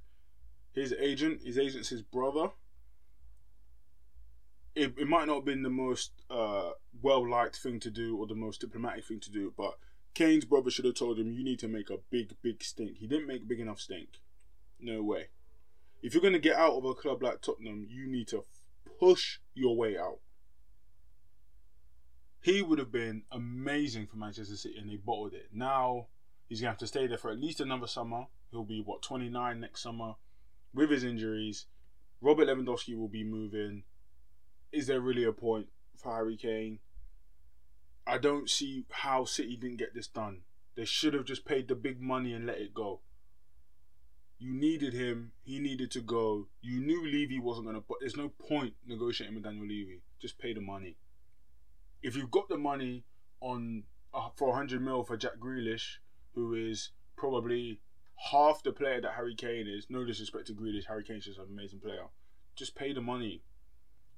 his 0.73 0.93
agent, 0.93 1.41
his 1.43 1.57
agent's 1.57 1.89
his 1.89 2.01
brother. 2.01 2.49
It, 4.75 4.93
it 4.97 5.07
might 5.07 5.27
not 5.27 5.35
have 5.35 5.45
been 5.45 5.63
the 5.63 5.69
most 5.69 6.11
uh, 6.29 6.71
well 7.01 7.27
liked 7.27 7.57
thing 7.57 7.79
to 7.81 7.89
do 7.89 8.17
or 8.17 8.27
the 8.27 8.35
most 8.35 8.61
diplomatic 8.61 9.05
thing 9.05 9.19
to 9.21 9.31
do, 9.31 9.53
but 9.57 9.77
Kane's 10.13 10.45
brother 10.45 10.69
should 10.69 10.85
have 10.85 10.95
told 10.95 11.19
him, 11.19 11.31
You 11.31 11.43
need 11.43 11.59
to 11.59 11.67
make 11.67 11.89
a 11.89 11.97
big, 12.09 12.35
big 12.41 12.63
stink. 12.63 12.97
He 12.97 13.07
didn't 13.07 13.27
make 13.27 13.47
big 13.47 13.59
enough 13.59 13.79
stink. 13.79 14.19
No 14.79 15.01
way. 15.01 15.27
If 16.01 16.13
you're 16.13 16.21
going 16.21 16.33
to 16.33 16.39
get 16.39 16.55
out 16.55 16.77
of 16.77 16.85
a 16.85 16.93
club 16.93 17.21
like 17.21 17.41
Tottenham, 17.41 17.85
you 17.89 18.07
need 18.07 18.27
to 18.29 18.45
push 18.99 19.39
your 19.53 19.75
way 19.75 19.97
out. 19.97 20.19
He 22.41 22.61
would 22.61 22.79
have 22.79 22.91
been 22.91 23.23
amazing 23.31 24.07
for 24.07 24.15
Manchester 24.15 24.55
City 24.55 24.77
and 24.77 24.89
they 24.89 24.95
bottled 24.95 25.33
it. 25.33 25.49
Now 25.51 26.07
he's 26.49 26.59
going 26.59 26.67
to 26.67 26.71
have 26.71 26.79
to 26.79 26.87
stay 26.87 27.07
there 27.07 27.17
for 27.17 27.31
at 27.31 27.39
least 27.39 27.61
another 27.61 27.87
summer. 27.87 28.25
He'll 28.51 28.63
be, 28.63 28.81
what, 28.81 29.01
29 29.01 29.59
next 29.59 29.81
summer 29.81 30.15
with 30.73 30.89
his 30.89 31.03
injuries. 31.03 31.67
Robert 32.21 32.47
Lewandowski 32.47 32.97
will 32.97 33.07
be 33.07 33.23
moving. 33.23 33.83
Is 34.71 34.87
there 34.87 34.99
really 34.99 35.23
a 35.23 35.31
point 35.31 35.67
for 35.95 36.13
Harry 36.13 36.35
Kane? 36.35 36.79
I 38.05 38.17
don't 38.17 38.49
see 38.49 38.85
how 38.89 39.23
City 39.23 39.55
didn't 39.55 39.77
get 39.77 39.93
this 39.93 40.07
done. 40.07 40.41
They 40.75 40.85
should 40.85 41.13
have 41.13 41.25
just 41.25 41.45
paid 41.45 41.67
the 41.67 41.75
big 41.75 42.01
money 42.01 42.33
and 42.33 42.45
let 42.45 42.57
it 42.57 42.73
go. 42.73 43.01
You 44.39 44.53
needed 44.53 44.93
him. 44.93 45.33
He 45.43 45.59
needed 45.59 45.91
to 45.91 46.01
go. 46.01 46.47
You 46.61 46.79
knew 46.79 47.05
Levy 47.05 47.39
wasn't 47.39 47.67
gonna. 47.67 47.81
But 47.87 47.97
there's 47.99 48.15
no 48.15 48.29
point 48.29 48.73
negotiating 48.87 49.35
with 49.35 49.43
Daniel 49.43 49.67
Levy. 49.67 50.01
Just 50.19 50.39
pay 50.39 50.53
the 50.53 50.61
money. 50.61 50.97
If 52.01 52.15
you've 52.15 52.31
got 52.31 52.47
the 52.47 52.57
money 52.57 53.03
on 53.41 53.83
uh, 54.13 54.29
for 54.35 54.49
100 54.49 54.81
mil 54.81 55.03
for 55.03 55.17
Jack 55.17 55.37
Grealish, 55.39 55.97
who 56.33 56.53
is 56.53 56.91
probably 57.15 57.79
half 58.31 58.63
the 58.63 58.71
player 58.71 59.01
that 59.01 59.13
Harry 59.13 59.35
Kane 59.35 59.67
is. 59.67 59.87
No 59.89 60.03
disrespect 60.03 60.47
to 60.47 60.53
Grealish, 60.53 60.87
Harry 60.87 61.03
Kane's 61.03 61.25
just 61.25 61.39
an 61.39 61.45
amazing 61.49 61.79
player. 61.79 62.05
Just 62.55 62.75
pay 62.75 62.93
the 62.93 63.01
money. 63.01 63.41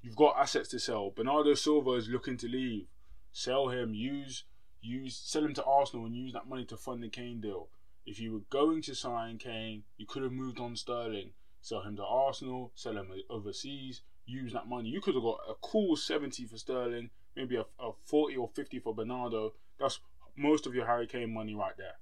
You've 0.02 0.16
got 0.16 0.38
assets 0.38 0.70
to 0.70 0.80
sell. 0.80 1.12
Bernardo 1.12 1.54
Silva 1.54 1.92
is 1.92 2.10
looking 2.10 2.38
to 2.38 2.48
leave. 2.48 2.88
Sell 3.32 3.70
him. 3.70 3.94
Use 3.94 4.44
use 4.82 5.16
sell 5.16 5.46
him 5.46 5.54
to 5.54 5.64
Arsenal 5.64 6.08
and 6.08 6.16
use 6.16 6.34
that 6.34 6.48
money 6.48 6.66
to 6.66 6.78
fund 6.78 7.04
the 7.04 7.10
Kane 7.10 7.40
deal. 7.40 7.70
If 8.06 8.20
you 8.20 8.34
were 8.34 8.42
going 8.50 8.82
to 8.84 8.96
sign 8.96 9.38
Kane, 9.38 9.84
you 9.98 10.08
could 10.08 10.24
have 10.24 10.32
moved 10.32 10.60
on 10.60 10.76
Sterling, 10.76 11.34
sell 11.62 11.84
him 11.84 11.96
to 11.98 12.04
Arsenal, 12.04 12.72
sell 12.74 12.98
him 12.98 13.12
overseas, 13.30 14.02
use 14.26 14.54
that 14.54 14.68
money. 14.68 14.90
You 14.90 15.02
could 15.02 15.14
have 15.14 15.24
got 15.24 15.40
a 15.48 15.54
cool 15.62 15.96
70 15.96 16.46
for 16.46 16.58
Sterling, 16.58 17.12
maybe 17.36 17.58
a, 17.58 17.66
a 17.80 17.92
40 18.06 18.36
or 18.38 18.50
50 18.50 18.80
for 18.80 18.96
Bernardo. 18.96 19.54
That's 19.80 20.00
most 20.36 20.66
of 20.66 20.74
your 20.74 20.88
Harry 20.88 21.06
Kane 21.06 21.32
money 21.32 21.54
right 21.54 21.78
there. 21.78 21.96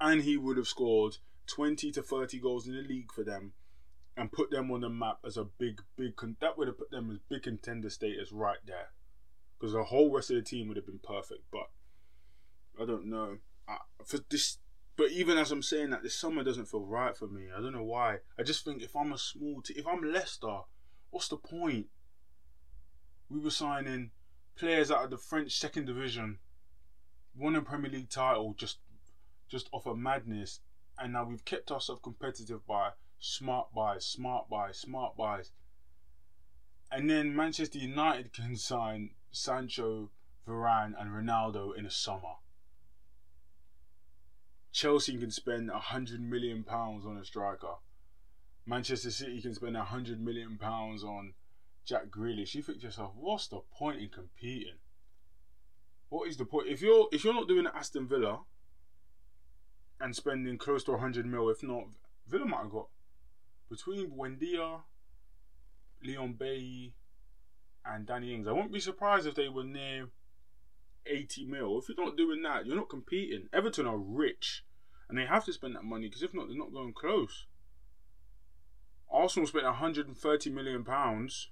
And 0.00 0.22
he 0.22 0.36
would 0.36 0.56
have 0.56 0.68
scored 0.68 1.16
20 1.46 1.90
to 1.92 2.02
30 2.02 2.38
goals 2.38 2.66
in 2.66 2.74
the 2.74 2.82
league 2.82 3.12
for 3.12 3.24
them 3.24 3.52
and 4.16 4.32
put 4.32 4.50
them 4.50 4.70
on 4.70 4.80
the 4.80 4.88
map 4.88 5.18
as 5.24 5.36
a 5.36 5.44
big, 5.44 5.82
big. 5.96 6.16
Con- 6.16 6.36
that 6.40 6.56
would 6.56 6.68
have 6.68 6.78
put 6.78 6.90
them 6.90 7.10
as 7.10 7.18
big 7.28 7.42
contender 7.42 7.90
status 7.90 8.32
right 8.32 8.58
there. 8.66 8.92
Because 9.58 9.72
the 9.72 9.84
whole 9.84 10.14
rest 10.14 10.30
of 10.30 10.36
the 10.36 10.42
team 10.42 10.68
would 10.68 10.76
have 10.76 10.86
been 10.86 11.00
perfect. 11.00 11.42
But 11.50 11.68
I 12.80 12.86
don't 12.86 13.06
know 13.06 13.38
for 14.04 14.18
this, 14.30 14.58
but 14.96 15.10
even 15.10 15.38
as 15.38 15.52
I'm 15.52 15.62
saying 15.62 15.90
that, 15.90 16.02
this 16.02 16.14
summer 16.14 16.42
doesn't 16.42 16.66
feel 16.66 16.84
right 16.84 17.16
for 17.16 17.28
me. 17.28 17.46
I 17.56 17.60
don't 17.60 17.72
know 17.72 17.84
why. 17.84 18.18
I 18.38 18.42
just 18.42 18.64
think 18.64 18.82
if 18.82 18.96
I'm 18.96 19.12
a 19.12 19.18
small 19.18 19.62
team, 19.62 19.76
if 19.78 19.86
I'm 19.86 20.02
Leicester, 20.02 20.60
what's 21.10 21.28
the 21.28 21.36
point? 21.36 21.86
We 23.28 23.38
were 23.38 23.50
signing 23.50 24.10
players 24.56 24.90
out 24.90 25.04
of 25.04 25.10
the 25.10 25.18
French 25.18 25.58
second 25.58 25.86
division, 25.86 26.38
won 27.36 27.54
a 27.54 27.62
Premier 27.62 27.90
League 27.90 28.10
title 28.10 28.54
just 28.56 28.78
just 29.48 29.68
off 29.72 29.86
of 29.86 29.98
madness, 29.98 30.60
and 30.98 31.12
now 31.12 31.24
we've 31.24 31.44
kept 31.44 31.70
ourselves 31.70 32.00
competitive 32.02 32.66
by 32.66 32.90
smart 33.18 33.68
buys, 33.74 34.04
smart 34.04 34.48
buys, 34.48 34.78
smart 34.78 35.16
buys. 35.16 35.52
And 36.90 37.08
then 37.08 37.34
Manchester 37.34 37.78
United 37.78 38.32
can 38.32 38.56
sign 38.56 39.10
Sancho, 39.30 40.10
Varane, 40.46 40.94
and 40.98 41.10
Ronaldo 41.10 41.76
in 41.76 41.86
a 41.86 41.90
summer. 41.90 42.36
Chelsea 44.72 45.16
can 45.18 45.30
spend 45.30 45.70
a 45.70 45.78
hundred 45.78 46.20
million 46.20 46.62
pounds 46.62 47.04
on 47.04 47.16
a 47.16 47.24
striker. 47.24 47.76
Manchester 48.66 49.10
City 49.10 49.40
can 49.40 49.54
spend 49.54 49.76
a 49.76 49.84
hundred 49.84 50.20
million 50.20 50.58
pounds 50.58 51.02
on 51.02 51.34
Jack 51.84 52.10
Grealish. 52.10 52.54
You 52.54 52.62
think 52.62 52.80
to 52.80 52.86
yourself, 52.86 53.12
what's 53.16 53.48
the 53.48 53.60
point 53.72 54.00
in 54.00 54.08
competing? 54.08 54.76
What 56.10 56.28
is 56.28 56.36
the 56.36 56.44
point? 56.44 56.68
If 56.68 56.80
you're 56.82 57.08
if 57.12 57.24
you're 57.24 57.34
not 57.34 57.48
doing 57.48 57.66
Aston 57.66 58.06
Villa 58.06 58.40
and 60.00 60.14
spending 60.14 60.58
close 60.58 60.84
to 60.84 60.96
hundred 60.96 61.26
mil, 61.26 61.48
if 61.48 61.62
not, 61.62 61.84
Villa 62.26 62.46
might 62.46 62.62
have 62.62 62.70
got 62.70 62.88
between 63.68 64.10
Buendia, 64.10 64.80
Leon 66.02 66.34
Bailey, 66.38 66.94
and 67.84 68.06
Danny 68.06 68.34
Ings. 68.34 68.46
I 68.46 68.52
wouldn't 68.52 68.72
be 68.72 68.80
surprised 68.80 69.26
if 69.26 69.34
they 69.34 69.48
were 69.48 69.64
near 69.64 70.08
80 71.06 71.46
mil. 71.46 71.78
If 71.78 71.88
you're 71.88 72.04
not 72.04 72.16
doing 72.16 72.42
that, 72.42 72.66
you're 72.66 72.76
not 72.76 72.88
competing. 72.88 73.48
Everton 73.52 73.86
are 73.86 73.98
rich 73.98 74.64
and 75.08 75.18
they 75.18 75.24
have 75.24 75.44
to 75.46 75.52
spend 75.52 75.74
that 75.74 75.84
money 75.84 76.06
because 76.06 76.22
if 76.22 76.34
not, 76.34 76.48
they're 76.48 76.56
not 76.56 76.72
going 76.72 76.92
close. 76.92 77.46
Arsenal 79.10 79.46
spent 79.46 79.64
130 79.64 80.50
million 80.50 80.84
pounds 80.84 81.48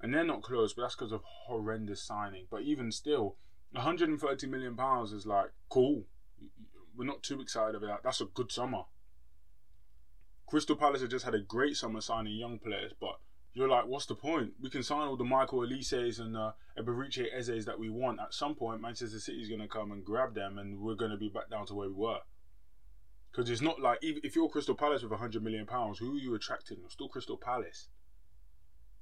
and 0.00 0.12
they're 0.12 0.24
not 0.24 0.42
close, 0.42 0.74
but 0.74 0.82
that's 0.82 0.96
because 0.96 1.12
of 1.12 1.22
horrendous 1.24 2.02
signing. 2.02 2.46
But 2.50 2.62
even 2.62 2.90
still, 2.90 3.36
130 3.72 4.46
million 4.48 4.76
pounds 4.76 5.12
is 5.12 5.24
like 5.24 5.50
cool. 5.68 6.04
We're 6.96 7.06
not 7.06 7.22
too 7.22 7.40
excited 7.40 7.74
about 7.74 7.88
that. 7.88 8.02
That's 8.04 8.20
a 8.20 8.26
good 8.26 8.52
summer. 8.52 8.82
Crystal 10.46 10.76
Palace 10.76 11.00
have 11.00 11.10
just 11.10 11.24
had 11.24 11.34
a 11.34 11.40
great 11.40 11.76
summer 11.76 12.00
signing 12.00 12.36
young 12.36 12.58
players, 12.58 12.92
but 13.00 13.18
you're 13.54 13.68
like, 13.68 13.86
what's 13.86 14.06
the 14.06 14.14
point? 14.14 14.52
We 14.60 14.68
can 14.68 14.82
sign 14.82 15.08
all 15.08 15.16
the 15.16 15.24
Michael 15.24 15.60
Olises 15.60 16.20
and 16.20 16.36
uh, 16.36 16.52
Eberechi 16.78 17.26
Eze's 17.32 17.64
that 17.66 17.78
we 17.78 17.88
want. 17.88 18.20
At 18.20 18.34
some 18.34 18.54
point, 18.54 18.80
Manchester 18.80 19.20
City 19.20 19.38
is 19.38 19.48
going 19.48 19.60
to 19.60 19.68
come 19.68 19.92
and 19.92 20.04
grab 20.04 20.34
them, 20.34 20.58
and 20.58 20.80
we're 20.80 20.96
going 20.96 21.12
to 21.12 21.16
be 21.16 21.28
back 21.28 21.50
down 21.50 21.66
to 21.66 21.74
where 21.74 21.88
we 21.88 21.94
were. 21.94 22.18
Because 23.30 23.48
it's 23.50 23.62
not 23.62 23.80
like 23.80 23.98
if 24.02 24.36
you're 24.36 24.48
Crystal 24.48 24.74
Palace 24.74 25.02
with 25.02 25.10
100 25.12 25.42
million 25.42 25.66
pounds, 25.66 25.98
who 25.98 26.14
are 26.14 26.18
you 26.18 26.34
attracting? 26.34 26.78
You're 26.80 26.90
still 26.90 27.08
Crystal 27.08 27.36
Palace. 27.36 27.88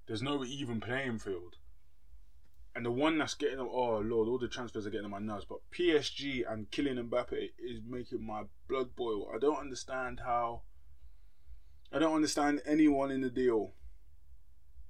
There's 0.07 0.23
no 0.23 0.45
even 0.45 0.81
playing 0.81 1.19
field. 1.19 1.57
And 2.75 2.87
the 2.87 2.91
one 2.91 3.19
that's 3.19 3.35
getting 3.35 3.59
them, 3.59 3.69
oh 3.71 3.99
lord, 3.99 4.29
all 4.29 4.39
the 4.39 4.49
transfers 4.49 4.87
are 4.87 4.91
getting 4.91 5.05
on 5.05 5.11
my 5.11 5.19
nerves. 5.19 5.45
But 5.45 5.59
PSG 5.71 6.51
and 6.51 6.71
Kylian 6.71 7.09
Mbappe 7.09 7.51
is 7.59 7.81
making 7.87 8.27
my 8.27 8.45
blood 8.69 8.97
boil. 8.97 9.31
I 9.35 9.39
don't 9.39 9.59
understand 9.59 10.21
how. 10.25 10.63
I 11.93 11.99
don't 11.99 12.15
understand 12.15 12.63
anyone 12.65 13.11
in 13.11 13.21
the 13.21 13.29
deal. 13.29 13.75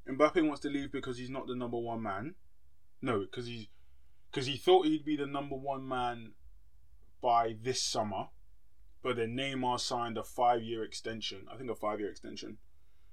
Mbappe 0.09 0.47
wants 0.47 0.61
to 0.61 0.69
leave 0.69 0.93
because 0.93 1.19
he's 1.19 1.31
not 1.31 1.49
the 1.49 1.57
number 1.57 1.79
one 1.79 2.03
man. 2.03 2.37
No, 3.01 3.21
because 3.21 3.47
he's 3.47 3.67
because 4.31 4.47
he 4.47 4.57
thought 4.57 4.87
he'd 4.87 5.05
be 5.05 5.17
the 5.17 5.27
number 5.27 5.57
one 5.57 5.87
man 5.87 6.33
by 7.21 7.57
this 7.61 7.83
summer 7.83 8.29
but 9.03 9.17
then 9.17 9.37
Neymar 9.37 9.81
signed 9.81 10.17
a 10.17 10.23
five 10.23 10.63
year 10.63 10.85
extension. 10.85 11.47
I 11.53 11.57
think 11.57 11.71
a 11.71 11.75
five 11.75 11.99
year 12.01 12.09
extension. 12.09 12.59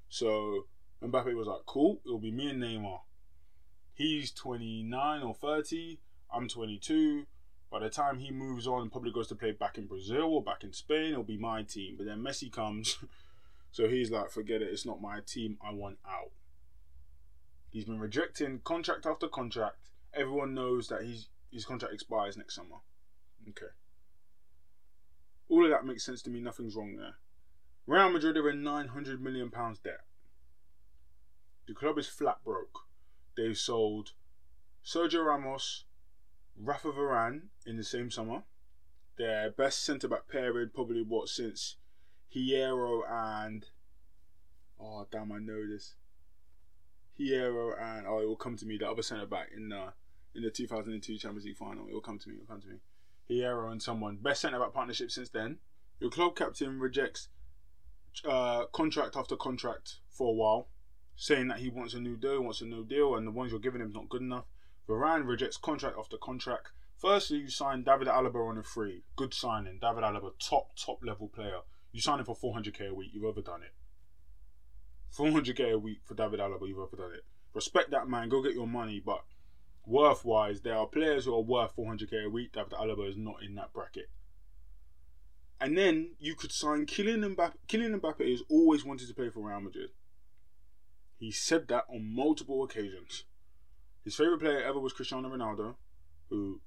So 0.07 0.67
Mbappe 1.03 1.35
was 1.35 1.47
like, 1.47 1.65
cool, 1.65 2.01
it'll 2.05 2.19
be 2.19 2.31
me 2.31 2.49
and 2.49 2.61
Neymar. 2.61 2.99
He's 3.99 4.31
29 4.31 5.23
or 5.23 5.35
30. 5.35 5.99
I'm 6.33 6.47
22. 6.47 7.25
By 7.69 7.79
the 7.79 7.89
time 7.89 8.19
he 8.19 8.31
moves 8.31 8.65
on, 8.65 8.83
and 8.83 8.91
probably 8.91 9.11
goes 9.11 9.27
to 9.27 9.35
play 9.35 9.51
back 9.51 9.77
in 9.77 9.87
Brazil 9.87 10.33
or 10.33 10.41
back 10.41 10.63
in 10.63 10.71
Spain, 10.71 11.11
it'll 11.11 11.23
be 11.23 11.35
my 11.35 11.63
team. 11.63 11.95
But 11.97 12.05
then 12.05 12.23
Messi 12.23 12.49
comes. 12.49 12.97
so 13.71 13.89
he's 13.89 14.09
like, 14.09 14.31
forget 14.31 14.61
it, 14.61 14.69
it's 14.71 14.85
not 14.85 15.01
my 15.01 15.19
team. 15.27 15.57
I 15.61 15.73
want 15.73 15.97
out. 16.07 16.31
He's 17.71 17.83
been 17.83 17.99
rejecting 17.99 18.61
contract 18.63 19.05
after 19.05 19.27
contract. 19.27 19.89
Everyone 20.13 20.53
knows 20.53 20.87
that 20.87 21.01
he's, 21.01 21.27
his 21.51 21.65
contract 21.65 21.93
expires 21.93 22.37
next 22.37 22.55
summer. 22.55 22.77
Okay. 23.49 23.73
All 25.49 25.65
of 25.65 25.71
that 25.71 25.85
makes 25.85 26.05
sense 26.05 26.21
to 26.21 26.29
me. 26.29 26.39
Nothing's 26.39 26.77
wrong 26.77 26.95
there. 26.95 27.15
Real 27.85 28.09
Madrid 28.09 28.37
are 28.37 28.49
in 28.49 28.63
900 28.63 29.21
million 29.21 29.51
pounds 29.51 29.77
debt. 29.79 30.05
The 31.67 31.73
club 31.73 31.97
is 31.97 32.07
flat 32.07 32.37
broke. 32.45 32.88
They've 33.35 33.57
sold 33.57 34.11
Sergio 34.83 35.25
Ramos, 35.25 35.85
Rafa 36.57 36.89
Varane 36.89 37.43
in 37.65 37.77
the 37.77 37.83
same 37.83 38.11
summer. 38.11 38.43
Their 39.17 39.51
best 39.51 39.83
centre 39.83 40.07
back 40.07 40.27
pairing, 40.29 40.69
probably 40.73 41.01
what 41.01 41.29
since 41.29 41.75
Hierro 42.35 43.01
and 43.09 43.65
oh 44.79 45.07
damn, 45.11 45.31
I 45.31 45.39
know 45.39 45.67
this. 45.67 45.95
Hierro 47.19 47.73
and 47.81 48.07
oh, 48.07 48.19
it 48.19 48.27
will 48.27 48.35
come 48.35 48.55
to 48.57 48.65
me. 48.65 48.77
The 48.77 48.89
other 48.89 49.01
centre 49.01 49.25
back 49.25 49.49
in 49.55 49.69
the 49.69 49.93
in 50.35 50.43
the 50.43 50.49
2002 50.49 51.17
Champions 51.17 51.45
League 51.45 51.57
final. 51.57 51.87
It 51.87 51.93
will 51.93 52.01
come 52.01 52.19
to 52.19 52.29
me. 52.29 52.35
It 52.35 52.39
will 52.39 52.55
come 52.55 52.61
to 52.61 52.67
me. 52.67 52.77
Hierro 53.29 53.71
and 53.71 53.81
someone. 53.81 54.17
Best 54.17 54.41
centre 54.41 54.59
back 54.59 54.73
partnership 54.73 55.11
since 55.11 55.29
then. 55.29 55.57
Your 55.99 56.09
club 56.09 56.35
captain 56.35 56.79
rejects 56.79 57.27
uh, 58.25 58.65
contract 58.67 59.15
after 59.15 59.35
contract 59.35 59.97
for 60.09 60.29
a 60.29 60.33
while, 60.33 60.67
saying 61.19 61.49
that 61.49 61.59
he 61.59 61.69
wants 61.69 61.93
a 61.93 61.99
new 61.99 62.15
deal, 62.15 62.41
wants 62.41 62.61
a 62.61 62.65
new 62.65 62.85
deal, 62.85 63.15
and 63.15 63.27
the 63.27 63.31
ones 63.31 63.51
you're 63.51 63.59
giving 63.59 63.81
him 63.81 63.89
is 63.89 63.93
not 63.93 64.07
good 64.07 64.21
enough. 64.21 64.45
Varane 64.87 65.27
rejects 65.27 65.57
contract 65.57 65.97
after 65.99 66.15
contract. 66.15 66.71
Firstly, 66.95 67.39
you 67.39 67.49
signed 67.49 67.83
David 67.83 68.07
Alaba 68.07 68.47
on 68.47 68.57
a 68.57 68.63
free. 68.63 69.03
Good 69.17 69.33
signing. 69.33 69.79
David 69.81 70.03
Alaba, 70.03 70.31
top, 70.39 70.77
top 70.77 70.99
level 71.03 71.27
player. 71.27 71.59
You 71.91 71.99
signed 71.99 72.21
him 72.21 72.25
for 72.25 72.37
400k 72.37 72.87
a 72.89 72.93
week. 72.93 73.09
You've 73.13 73.25
overdone 73.25 73.63
it. 73.63 73.73
400k 75.13 75.73
a 75.73 75.77
week 75.77 75.99
for 76.05 76.13
David 76.13 76.39
Alaba. 76.39 76.65
You've 76.65 76.79
overdone 76.79 77.13
it. 77.13 77.25
Respect 77.53 77.91
that 77.91 78.07
man. 78.07 78.29
Go 78.29 78.41
get 78.41 78.53
your 78.53 78.67
money. 78.67 79.01
But 79.05 79.25
worth 79.85 80.23
wise, 80.23 80.61
there 80.61 80.77
are 80.77 80.87
players 80.87 81.25
who 81.25 81.35
are 81.35 81.41
worth 81.41 81.75
400k 81.75 82.27
a 82.27 82.29
week. 82.29 82.53
David 82.53 82.71
Alaba 82.71 83.09
is 83.09 83.17
not 83.17 83.43
in 83.43 83.55
that 83.55 83.73
bracket. 83.73 84.09
And 85.59 85.77
then 85.77 86.15
you 86.17 86.35
could 86.35 86.53
sign 86.53 86.85
Kylian 86.85 87.35
Mbappe. 87.35 87.55
Kylian 87.67 87.99
Mbappe 87.99 88.31
has 88.31 88.41
always 88.49 88.85
wanted 88.85 89.09
to 89.09 89.13
play 89.13 89.29
for 89.29 89.41
Real 89.41 89.59
Madrid. 89.59 89.89
He 91.19 91.31
said 91.31 91.67
that 91.67 91.85
on 91.93 92.15
multiple 92.15 92.63
occasions. 92.63 93.25
His 94.05 94.15
favourite 94.15 94.39
player 94.39 94.63
ever 94.63 94.79
was 94.79 94.93
Cristiano 94.93 95.29
Ronaldo, 95.29 95.75
who 96.29 96.61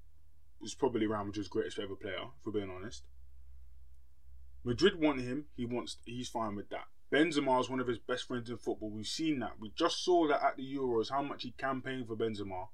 was 0.61 0.75
probably 0.75 1.07
Real 1.07 1.25
Madrid's 1.25 1.49
greatest 1.49 1.79
favourite 1.79 2.01
player, 2.01 2.21
if 2.39 2.47
we're 2.47 2.53
being 2.53 2.71
honest. 2.71 3.05
Madrid 4.63 5.01
want 5.01 5.23
him. 5.23 5.47
He 5.57 5.65
wants. 5.65 5.97
He's 6.05 6.29
fine 6.29 6.55
with 6.55 6.69
that. 6.69 6.85
Benzema 7.11 7.61
is 7.61 7.69
one 7.69 7.81
of 7.81 7.87
his 7.87 7.99
best 7.99 8.29
friends 8.29 8.49
in 8.49 8.59
football. 8.59 8.91
We've 8.91 9.07
seen 9.07 9.41
that. 9.41 9.59
We 9.59 9.73
just 9.75 10.05
saw 10.05 10.29
that 10.29 10.43
at 10.43 10.57
the 10.57 10.75
Euros, 10.75 11.11
how 11.11 11.23
much 11.23 11.43
he 11.43 11.53
campaigned 11.59 12.07
for 12.07 12.17
Benzema. 12.17 12.69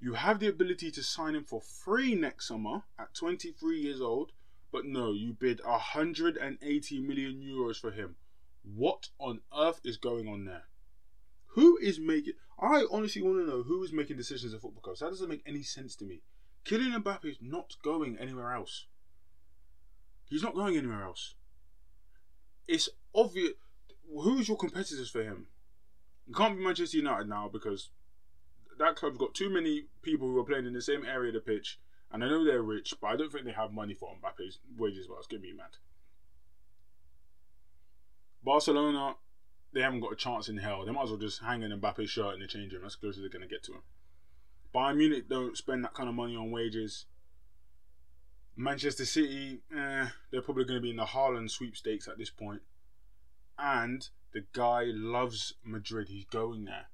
You 0.00 0.14
have 0.14 0.40
the 0.40 0.48
ability 0.48 0.90
to 0.92 1.02
sign 1.02 1.34
him 1.34 1.44
for 1.44 1.60
free 1.60 2.14
next 2.14 2.48
summer 2.48 2.82
at 2.98 3.14
23 3.14 3.80
years 3.80 4.00
old, 4.00 4.32
but 4.72 4.86
no, 4.86 5.12
you 5.12 5.32
bid 5.32 5.60
180 5.64 7.00
million 7.00 7.42
euros 7.42 7.76
for 7.76 7.90
him. 7.90 8.16
What 8.62 9.08
on 9.18 9.40
earth 9.56 9.80
is 9.84 9.96
going 9.96 10.28
on 10.28 10.44
there? 10.44 10.64
Who 11.54 11.78
is 11.78 11.98
making? 11.98 12.34
I 12.58 12.84
honestly 12.90 13.22
want 13.22 13.38
to 13.38 13.46
know 13.46 13.62
who 13.62 13.82
is 13.82 13.92
making 13.92 14.16
decisions 14.16 14.54
at 14.54 14.60
football 14.60 14.82
clubs. 14.82 15.00
That 15.00 15.10
doesn't 15.10 15.28
make 15.28 15.42
any 15.46 15.62
sense 15.62 15.96
to 15.96 16.04
me. 16.04 16.22
Kylian 16.64 17.02
Mbappe 17.02 17.24
is 17.24 17.38
not 17.40 17.76
going 17.82 18.18
anywhere 18.18 18.52
else. 18.52 18.86
He's 20.28 20.42
not 20.42 20.54
going 20.54 20.76
anywhere 20.76 21.02
else. 21.02 21.34
It's 22.68 22.88
obvious. 23.14 23.54
Who's 24.12 24.48
your 24.48 24.56
competitors 24.56 25.10
for 25.10 25.22
him? 25.22 25.46
It 26.28 26.36
can't 26.36 26.56
be 26.56 26.64
Manchester 26.64 26.98
United 26.98 27.28
now 27.28 27.48
because 27.48 27.90
that 28.78 28.96
club's 28.96 29.18
got 29.18 29.34
too 29.34 29.50
many 29.50 29.86
people 30.02 30.28
who 30.28 30.38
are 30.38 30.44
playing 30.44 30.66
in 30.66 30.72
the 30.72 30.82
same 30.82 31.04
area 31.04 31.28
of 31.28 31.34
the 31.34 31.40
pitch, 31.40 31.80
and 32.12 32.22
I 32.22 32.28
know 32.28 32.44
they're 32.44 32.62
rich, 32.62 32.94
but 33.00 33.08
I 33.08 33.16
don't 33.16 33.32
think 33.32 33.44
they 33.44 33.52
have 33.52 33.72
money 33.72 33.94
for 33.94 34.14
Mbappe's 34.14 34.58
wages. 34.76 35.08
Well, 35.08 35.18
it's 35.18 35.26
gonna 35.26 35.40
be 35.40 35.52
mad. 35.52 35.76
Barcelona, 38.42 39.16
they 39.72 39.82
haven't 39.82 40.00
got 40.00 40.12
a 40.12 40.16
chance 40.16 40.48
in 40.48 40.56
hell. 40.56 40.84
They 40.84 40.92
might 40.92 41.04
as 41.04 41.10
well 41.10 41.18
just 41.18 41.42
hang 41.42 41.62
in 41.62 41.78
Mbappe's 41.78 42.10
shirt 42.10 42.34
in 42.34 42.40
the 42.40 42.46
change 42.46 42.72
room. 42.72 42.82
That's 42.82 42.96
close 42.96 43.16
as 43.16 43.20
they're 43.20 43.30
gonna 43.30 43.46
get 43.46 43.62
to 43.64 43.72
him. 43.72 43.82
Bayern 44.74 44.96
Munich 44.96 45.28
don't 45.28 45.56
spend 45.56 45.84
that 45.84 45.94
kind 45.94 46.08
of 46.08 46.14
money 46.14 46.36
on 46.36 46.50
wages. 46.50 47.06
Manchester 48.56 49.04
City, 49.04 49.62
eh, 49.74 50.08
they're 50.30 50.42
probably 50.42 50.64
going 50.64 50.76
to 50.76 50.82
be 50.82 50.90
in 50.90 50.96
the 50.96 51.06
Haaland 51.06 51.50
sweepstakes 51.50 52.06
at 52.06 52.18
this 52.18 52.30
point. 52.30 52.62
And 53.58 54.08
the 54.32 54.44
guy 54.52 54.84
loves 54.84 55.54
Madrid. 55.64 56.08
He's 56.08 56.26
going 56.26 56.66
there. 56.66 56.86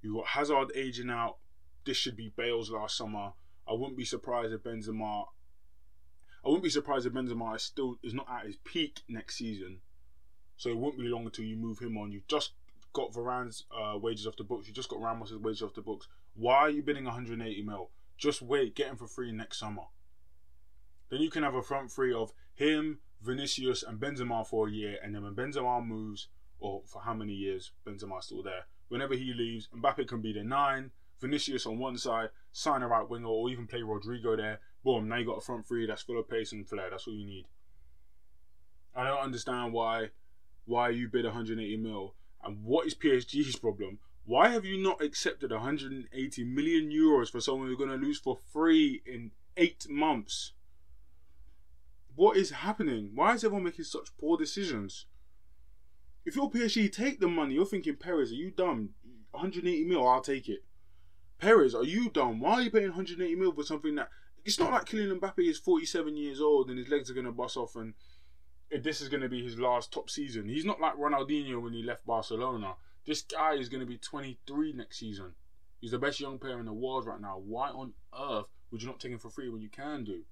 You've 0.00 0.16
got 0.16 0.28
Hazard 0.28 0.72
aging 0.74 1.10
out. 1.10 1.38
This 1.84 1.96
should 1.96 2.16
be 2.16 2.32
Bale's 2.34 2.70
last 2.70 2.96
summer. 2.96 3.32
I 3.68 3.72
wouldn't 3.72 3.96
be 3.96 4.04
surprised 4.04 4.52
if 4.52 4.62
Benzema. 4.62 5.26
I 6.44 6.48
wouldn't 6.48 6.64
be 6.64 6.70
surprised 6.70 7.06
if 7.06 7.12
Benzema 7.12 7.56
is 7.56 7.62
still 7.62 7.98
is 8.02 8.14
not 8.14 8.28
at 8.30 8.46
his 8.46 8.56
peak 8.64 9.00
next 9.08 9.36
season. 9.36 9.80
So 10.62 10.70
it 10.70 10.78
won't 10.78 10.96
be 10.96 11.08
long 11.08 11.24
until 11.24 11.44
you 11.44 11.56
move 11.56 11.80
him 11.80 11.98
on. 11.98 12.12
You've 12.12 12.28
just 12.28 12.52
got 12.92 13.12
Varane's 13.12 13.64
uh, 13.76 13.98
wages 13.98 14.28
off 14.28 14.36
the 14.36 14.44
books. 14.44 14.68
You 14.68 14.72
just 14.72 14.88
got 14.88 15.02
Ramos's 15.02 15.38
wages 15.38 15.60
off 15.60 15.74
the 15.74 15.82
books. 15.82 16.06
Why 16.36 16.54
are 16.54 16.70
you 16.70 16.84
bidding 16.84 17.02
180 17.02 17.62
mil? 17.62 17.90
Just 18.16 18.42
wait, 18.42 18.76
get 18.76 18.86
him 18.86 18.94
for 18.94 19.08
free 19.08 19.32
next 19.32 19.58
summer. 19.58 19.82
Then 21.10 21.20
you 21.20 21.30
can 21.30 21.42
have 21.42 21.56
a 21.56 21.62
front 21.62 21.90
three 21.90 22.14
of 22.14 22.32
him, 22.54 23.00
Vinicius, 23.20 23.82
and 23.82 23.98
Benzema 23.98 24.46
for 24.46 24.68
a 24.68 24.70
year, 24.70 24.98
and 25.02 25.12
then 25.12 25.24
when 25.24 25.34
Benzema 25.34 25.84
moves, 25.84 26.28
or 26.60 26.82
for 26.86 27.02
how 27.02 27.12
many 27.12 27.32
years 27.32 27.72
Benzema's 27.84 28.26
still 28.26 28.44
there, 28.44 28.66
whenever 28.86 29.14
he 29.14 29.34
leaves, 29.34 29.68
Mbappe 29.76 30.06
can 30.06 30.20
be 30.20 30.32
the 30.32 30.44
nine, 30.44 30.92
Vinicius 31.20 31.66
on 31.66 31.80
one 31.80 31.98
side, 31.98 32.28
sign 32.52 32.82
a 32.82 32.86
right 32.86 33.10
winger, 33.10 33.26
or 33.26 33.50
even 33.50 33.66
play 33.66 33.80
Rodrygo 33.80 34.36
there. 34.36 34.60
Boom, 34.84 35.08
now 35.08 35.16
you 35.16 35.26
got 35.26 35.38
a 35.38 35.40
front 35.40 35.66
three 35.66 35.86
that's 35.86 36.02
full 36.02 36.20
of 36.20 36.28
pace 36.28 36.52
and 36.52 36.68
flair. 36.68 36.88
That's 36.88 37.08
all 37.08 37.14
you 37.14 37.26
need. 37.26 37.46
I 38.94 39.02
don't 39.08 39.18
understand 39.18 39.72
why 39.72 40.10
why 40.64 40.90
you 40.90 41.08
bid 41.08 41.24
180 41.24 41.76
mil 41.76 42.14
and 42.44 42.64
what 42.64 42.86
is 42.86 42.94
PSG's 42.94 43.56
problem? 43.56 43.98
Why 44.24 44.48
have 44.50 44.64
you 44.64 44.80
not 44.80 45.02
accepted 45.02 45.50
180 45.50 46.44
million 46.44 46.90
euros 46.90 47.30
for 47.30 47.40
someone 47.40 47.68
you're 47.68 47.76
going 47.76 47.90
to 47.90 47.96
lose 47.96 48.18
for 48.18 48.38
free 48.52 49.02
in 49.04 49.32
eight 49.56 49.86
months? 49.90 50.52
What 52.14 52.36
is 52.36 52.50
happening? 52.50 53.10
Why 53.14 53.34
is 53.34 53.44
everyone 53.44 53.64
making 53.64 53.84
such 53.84 54.16
poor 54.18 54.36
decisions? 54.36 55.06
If 56.24 56.36
you're 56.36 56.50
PSG, 56.50 56.92
take 56.92 57.18
the 57.18 57.26
money. 57.26 57.54
You're 57.54 57.66
thinking, 57.66 57.96
Perez, 57.96 58.30
are 58.30 58.36
you 58.36 58.50
dumb? 58.52 58.90
180 59.32 59.84
mil, 59.84 60.06
I'll 60.06 60.20
take 60.20 60.48
it. 60.48 60.64
Perez, 61.38 61.74
are 61.74 61.84
you 61.84 62.10
dumb? 62.10 62.38
Why 62.38 62.52
are 62.52 62.62
you 62.62 62.70
paying 62.70 62.90
180 62.90 63.34
mil 63.34 63.52
for 63.52 63.64
something 63.64 63.96
that 63.96 64.08
it's 64.44 64.58
not 64.58 64.72
like 64.72 64.84
Kylian 64.84 65.18
Mbappe 65.18 65.48
is 65.48 65.58
47 65.58 66.16
years 66.16 66.40
old 66.40 66.68
and 66.68 66.78
his 66.78 66.88
legs 66.88 67.10
are 67.10 67.14
going 67.14 67.26
to 67.26 67.32
bust 67.32 67.56
off 67.56 67.76
and 67.76 67.94
this 68.80 69.00
is 69.00 69.08
going 69.08 69.22
to 69.22 69.28
be 69.28 69.42
his 69.42 69.58
last 69.58 69.92
top 69.92 70.08
season. 70.08 70.48
He's 70.48 70.64
not 70.64 70.80
like 70.80 70.96
Ronaldinho 70.96 71.60
when 71.60 71.72
he 71.72 71.82
left 71.82 72.06
Barcelona. 72.06 72.74
This 73.04 73.22
guy 73.22 73.54
is 73.54 73.68
going 73.68 73.80
to 73.80 73.86
be 73.86 73.98
23 73.98 74.72
next 74.72 74.98
season. 74.98 75.34
He's 75.80 75.90
the 75.90 75.98
best 75.98 76.20
young 76.20 76.38
player 76.38 76.60
in 76.60 76.66
the 76.66 76.72
world 76.72 77.06
right 77.06 77.20
now. 77.20 77.42
Why 77.44 77.68
on 77.68 77.92
earth 78.18 78.46
would 78.70 78.82
you 78.82 78.88
not 78.88 79.00
take 79.00 79.12
him 79.12 79.18
for 79.18 79.30
free 79.30 79.50
when 79.50 79.60
you 79.60 79.68
can 79.68 80.04
do? 80.04 80.22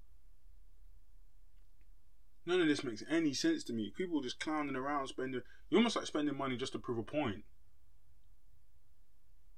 None 2.45 2.61
of 2.61 2.67
this 2.67 2.83
makes 2.83 3.03
any 3.09 3.33
sense 3.33 3.63
to 3.65 3.73
me. 3.73 3.93
People 3.95 4.21
just 4.21 4.39
clowning 4.39 4.75
around, 4.75 5.07
spending. 5.07 5.41
You're 5.69 5.79
almost 5.79 5.95
like 5.95 6.07
spending 6.07 6.37
money 6.37 6.57
just 6.57 6.73
to 6.73 6.79
prove 6.79 6.97
a 6.97 7.03
point. 7.03 7.43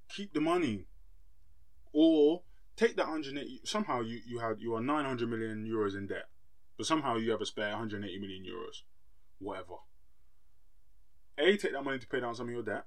Keep 0.09 0.33
the 0.33 0.41
money, 0.41 0.85
or 1.93 2.41
take 2.75 2.97
that 2.97 3.07
180. 3.07 3.61
Somehow 3.63 4.01
you 4.01 4.19
you 4.25 4.39
had 4.39 4.59
you 4.59 4.75
are 4.75 4.81
900 4.81 5.29
million 5.29 5.65
euros 5.65 5.95
in 5.95 6.07
debt. 6.07 6.27
But 6.77 6.85
somehow 6.85 7.17
you 7.17 7.31
have 7.31 7.41
a 7.41 7.45
spare 7.45 7.69
180 7.69 8.19
million 8.19 8.43
euros. 8.43 8.81
Whatever. 9.39 9.75
A, 11.37 11.57
take 11.57 11.73
that 11.73 11.83
money 11.83 11.99
to 11.99 12.07
pay 12.07 12.19
down 12.19 12.35
some 12.35 12.47
of 12.47 12.53
your 12.53 12.63
debt. 12.63 12.85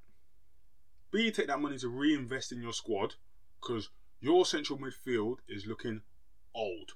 B, 1.11 1.31
take 1.31 1.47
that 1.47 1.61
money 1.61 1.79
to 1.79 1.89
reinvest 1.89 2.53
in 2.53 2.63
your 2.63 2.73
squad 2.73 3.15
because 3.61 3.91
your 4.21 4.45
central 4.45 4.79
midfield 4.79 5.39
is 5.49 5.67
looking 5.67 6.03
old. 6.55 6.93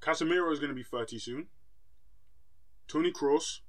Casemiro 0.00 0.52
is 0.52 0.60
going 0.60 0.68
to 0.68 0.74
be 0.74 0.82
30 0.82 1.18
soon. 1.18 1.46
Toni 2.86 3.10
Kroos, 3.10 3.60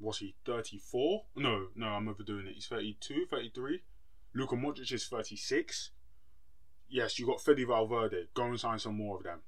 was 0.00 0.18
he 0.18 0.34
34? 0.44 1.24
No, 1.36 1.66
no, 1.74 1.88
I'm 1.88 2.08
overdoing 2.08 2.46
it. 2.46 2.54
He's 2.54 2.66
32, 2.66 3.26
33. 3.30 3.82
Luka 4.34 4.56
Modric 4.56 4.92
is 4.92 5.06
36. 5.06 5.90
Yes, 6.88 7.18
you 7.18 7.26
got 7.26 7.40
Fede 7.42 7.66
Valverde. 7.66 8.28
Go 8.34 8.44
and 8.44 8.58
sign 8.58 8.78
some 8.78 8.96
more 8.96 9.18
of 9.18 9.24
them. 9.24 9.40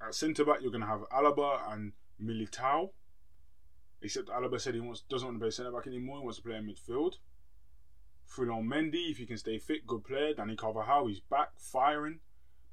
At 0.00 0.14
centre 0.14 0.44
back, 0.44 0.62
you're 0.62 0.70
going 0.70 0.80
to 0.80 0.86
have 0.86 1.08
Alaba 1.10 1.72
and 1.72 1.92
Militao. 2.22 2.90
Except 4.02 4.28
Alaba 4.28 4.60
said 4.60 4.74
he 4.74 4.80
wants 4.80 5.02
doesn't 5.02 5.26
want 5.26 5.38
to 5.38 5.42
play 5.42 5.50
centre 5.50 5.72
back 5.72 5.86
anymore. 5.86 6.18
He 6.18 6.24
wants 6.24 6.38
to 6.38 6.44
play 6.44 6.56
in 6.56 6.66
midfield. 6.66 7.14
Ferland 8.24 8.70
Mendy, 8.70 9.10
if 9.10 9.18
he 9.18 9.26
can 9.26 9.36
stay 9.36 9.58
fit, 9.58 9.86
good 9.86 10.04
player. 10.04 10.32
Dani 10.34 10.56
Carvajal, 10.56 11.08
he's 11.08 11.20
back, 11.20 11.50
firing. 11.58 12.20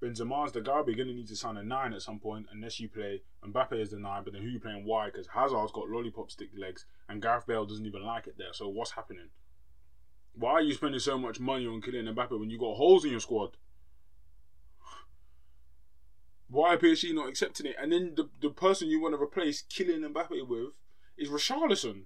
Benzema's 0.01 0.51
the 0.51 0.61
guy. 0.61 0.81
But 0.81 0.89
you're 0.89 1.03
going 1.03 1.09
to 1.09 1.13
need 1.15 1.27
to 1.27 1.35
sign 1.35 1.57
a 1.57 1.63
nine 1.63 1.93
at 1.93 2.01
some 2.03 2.19
point, 2.19 2.45
unless 2.51 2.79
you 2.79 2.87
play 2.87 3.23
Mbappe 3.43 3.81
as 3.81 3.89
the 3.89 3.99
nine. 3.99 4.23
But 4.23 4.33
then 4.33 4.43
who 4.43 4.49
you 4.49 4.59
playing 4.59 4.85
wide? 4.85 5.13
Because 5.13 5.27
Hazard's 5.27 5.71
got 5.71 5.89
lollipop 5.89 6.31
stick 6.31 6.49
legs, 6.57 6.85
and 7.09 7.21
Gareth 7.21 7.47
Bale 7.47 7.65
doesn't 7.65 7.85
even 7.85 8.03
like 8.03 8.27
it 8.27 8.37
there. 8.37 8.53
So 8.53 8.69
what's 8.69 8.91
happening? 8.91 9.29
Why 10.33 10.51
are 10.51 10.61
you 10.61 10.75
spending 10.75 10.99
so 10.99 11.17
much 11.17 11.39
money 11.39 11.65
on 11.65 11.81
Kylian 11.81 12.13
Mbappe 12.13 12.39
when 12.39 12.51
you 12.51 12.59
got 12.59 12.75
holes 12.75 13.03
in 13.03 13.11
your 13.11 13.19
squad? 13.19 13.57
Why 16.49 16.73
are 16.73 16.77
PSG 16.77 17.13
not 17.13 17.29
accepting 17.29 17.65
it? 17.65 17.75
And 17.79 17.91
then 17.91 18.13
the, 18.15 18.29
the 18.41 18.49
person 18.49 18.87
you 18.87 19.01
want 19.01 19.15
to 19.15 19.21
replace 19.21 19.63
Kylian 19.63 20.09
Mbappe 20.11 20.47
with 20.47 20.69
is 21.17 21.29
Richarlison. 21.29 22.03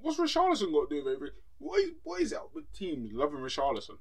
What's 0.00 0.18
Richarlison 0.18 0.72
got 0.72 0.90
to 0.90 0.96
do 0.96 1.04
with 1.04 1.22
it? 1.22 1.34
What 1.58 1.80
is, 1.80 1.90
what 2.02 2.20
is 2.20 2.30
that 2.30 2.54
with 2.54 2.72
teams 2.72 3.12
loving 3.12 3.40
Richarlison? 3.40 3.98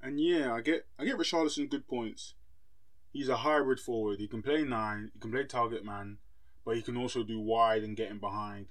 And 0.00 0.20
yeah, 0.20 0.52
I 0.54 0.60
get 0.60 0.86
I 0.98 1.04
get 1.04 1.18
Richarlison 1.18 1.68
good 1.68 1.88
points. 1.88 2.34
He's 3.10 3.28
a 3.28 3.38
hybrid 3.38 3.80
forward. 3.80 4.20
He 4.20 4.28
can 4.28 4.42
play 4.42 4.62
nine, 4.62 5.10
he 5.12 5.18
can 5.18 5.32
play 5.32 5.44
target 5.44 5.84
man, 5.84 6.18
but 6.64 6.76
he 6.76 6.82
can 6.82 6.96
also 6.96 7.24
do 7.24 7.40
wide 7.40 7.82
and 7.82 7.96
get 7.96 8.10
in 8.10 8.18
behind. 8.18 8.66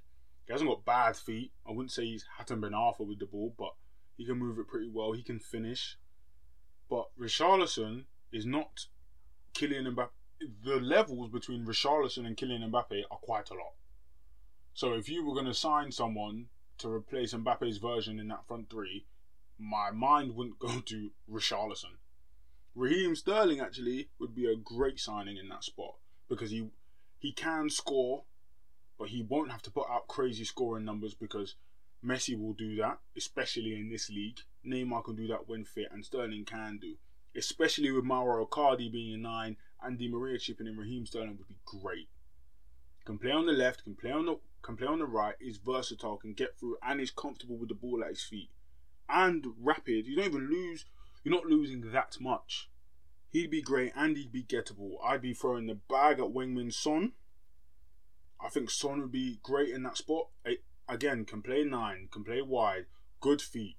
He 0.45 0.53
hasn't 0.53 0.69
got 0.69 0.85
bad 0.85 1.17
feet. 1.17 1.51
I 1.67 1.71
wouldn't 1.71 1.91
say 1.91 2.05
he's 2.05 2.25
Hatem 2.39 2.61
Ben 2.61 2.71
Arfa 2.71 3.05
with 3.05 3.19
the 3.19 3.25
ball, 3.25 3.53
but 3.57 3.73
he 4.15 4.25
can 4.25 4.37
move 4.37 4.57
it 4.57 4.67
pretty 4.67 4.89
well. 4.89 5.11
He 5.11 5.23
can 5.23 5.39
finish. 5.39 5.97
But 6.89 7.07
Richarlison 7.19 8.05
is 8.31 8.45
not 8.45 8.85
Kylian 9.57 9.91
Mbappe, 9.91 10.09
the 10.63 10.75
levels 10.75 11.29
between 11.29 11.65
Richarlison 11.65 12.27
and 12.27 12.37
Kylian 12.37 12.69
Mbappe 12.69 13.01
are 13.09 13.17
quite 13.17 13.49
a 13.49 13.55
lot. 13.55 13.73
So 14.75 14.93
if 14.93 15.09
you 15.09 15.25
were 15.25 15.33
going 15.33 15.47
to 15.47 15.53
sign 15.55 15.91
someone 15.91 16.49
to 16.77 16.89
replace 16.89 17.33
Mbappe's 17.33 17.77
version 17.77 18.19
in 18.19 18.27
that 18.27 18.47
front 18.47 18.69
three, 18.69 19.07
my 19.57 19.89
mind 19.89 20.35
wouldn't 20.35 20.59
go 20.59 20.79
to 20.85 21.09
Richarlison. 21.27 21.97
Raheem 22.75 23.15
Sterling 23.15 23.59
actually 23.59 24.09
would 24.19 24.35
be 24.35 24.45
a 24.45 24.55
great 24.55 24.99
signing 24.99 25.37
in 25.37 25.49
that 25.49 25.63
spot 25.63 25.95
because 26.29 26.51
he 26.51 26.69
he 27.17 27.31
can 27.31 27.71
score, 27.71 28.25
but 28.99 29.09
he 29.09 29.23
won't 29.23 29.49
have 29.51 29.63
to 29.63 29.71
put 29.71 29.89
out 29.89 30.07
crazy 30.07 30.43
scoring 30.43 30.85
numbers 30.85 31.15
because 31.15 31.55
Messi 32.05 32.39
will 32.39 32.53
do 32.53 32.75
that, 32.75 32.99
especially 33.17 33.73
in 33.73 33.89
this 33.89 34.11
league. 34.11 34.41
Neymar 34.63 35.03
can 35.03 35.15
do 35.15 35.25
that 35.25 35.49
when 35.49 35.65
fit, 35.65 35.87
and 35.91 36.05
Sterling 36.05 36.45
can 36.45 36.77
do 36.77 36.97
especially 37.37 37.91
with 37.91 38.03
Mauro 38.03 38.45
Icardi 38.45 38.91
being 38.91 39.13
a 39.13 39.17
nine 39.17 39.57
and 39.81 39.97
Di 39.97 40.09
Maria 40.09 40.39
chipping 40.39 40.67
in 40.67 40.75
Raheem 40.75 41.05
Sterling 41.05 41.37
would 41.37 41.47
be 41.47 41.59
great. 41.65 42.09
Can 43.05 43.19
play 43.19 43.31
on 43.31 43.45
the 43.45 43.53
left, 43.53 43.83
can 43.83 43.95
play 43.95 44.11
on 44.11 44.25
the 44.25 44.39
can 44.63 44.75
play 44.75 44.87
on 44.87 44.99
the 44.99 45.05
right, 45.05 45.35
is 45.39 45.57
versatile, 45.57 46.17
can 46.17 46.33
get 46.33 46.59
through, 46.59 46.77
and 46.83 46.99
is 46.99 47.11
comfortable 47.11 47.55
with 47.55 47.69
the 47.69 47.75
ball 47.75 48.03
at 48.03 48.09
his 48.09 48.23
feet. 48.23 48.49
And 49.07 49.45
rapid. 49.61 50.07
You 50.07 50.17
don't 50.17 50.25
even 50.25 50.49
lose 50.49 50.85
you're 51.23 51.35
not 51.35 51.45
losing 51.45 51.91
that 51.91 52.17
much. 52.19 52.69
He'd 53.29 53.51
be 53.51 53.61
great 53.61 53.91
and 53.95 54.15
he'd 54.15 54.31
be 54.31 54.43
gettable. 54.43 54.93
I'd 55.03 55.21
be 55.21 55.33
throwing 55.33 55.67
the 55.67 55.75
bag 55.75 56.19
at 56.19 56.33
Heung-min 56.33 56.71
Son. 56.71 57.13
I 58.39 58.49
think 58.49 58.69
Son 58.69 59.01
would 59.01 59.11
be 59.11 59.39
great 59.43 59.69
in 59.69 59.83
that 59.83 59.97
spot. 59.97 60.27
Again, 60.87 61.25
can 61.25 61.41
play 61.41 61.63
nine, 61.65 62.07
can 62.11 62.23
play 62.23 62.41
wide, 62.41 62.85
good 63.19 63.41
feet, 63.41 63.75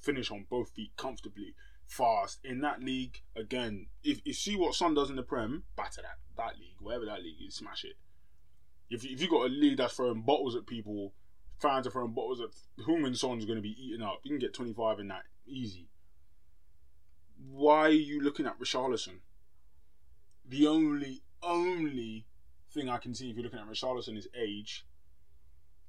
finish 0.00 0.30
on 0.30 0.46
both 0.48 0.70
feet 0.70 0.92
comfortably 0.96 1.54
fast 1.86 2.40
in 2.44 2.60
that 2.60 2.82
league. 2.82 3.22
Again, 3.34 3.86
if 4.02 4.20
you 4.24 4.32
see 4.32 4.56
what 4.56 4.74
Son 4.74 4.94
does 4.94 5.10
in 5.10 5.16
the 5.16 5.22
Prem, 5.22 5.64
batter 5.76 6.02
that 6.02 6.18
that 6.36 6.58
league, 6.58 6.76
whatever 6.80 7.06
that 7.06 7.22
league 7.22 7.42
is, 7.46 7.56
smash 7.56 7.84
it. 7.84 7.96
If 8.90 9.04
if 9.04 9.20
you 9.20 9.28
got 9.28 9.46
a 9.46 9.48
league 9.48 9.78
that's 9.78 9.94
throwing 9.94 10.22
bottles 10.22 10.56
at 10.56 10.66
people, 10.66 11.14
fans 11.60 11.86
are 11.86 11.90
throwing 11.90 12.12
bottles 12.12 12.40
at 12.40 12.84
Heung-min 12.84 13.14
Son's 13.14 13.44
going 13.44 13.56
to 13.56 13.62
be 13.62 13.76
eaten 13.80 14.02
up. 14.02 14.20
You 14.22 14.30
can 14.30 14.38
get 14.38 14.54
twenty 14.54 14.72
five 14.72 15.00
in 15.00 15.08
that 15.08 15.24
easy. 15.46 15.88
Why 17.50 17.86
are 17.86 17.90
you 17.90 18.20
looking 18.20 18.46
at 18.46 18.58
Richarlison? 18.58 19.20
The 20.48 20.66
only 20.66 21.22
only 21.42 22.26
thing 22.70 22.88
I 22.88 22.98
can 22.98 23.14
see 23.14 23.30
if 23.30 23.36
you're 23.36 23.44
looking 23.44 23.58
at 23.58 23.68
Richarlison 23.68 24.16
is 24.16 24.28
age. 24.34 24.86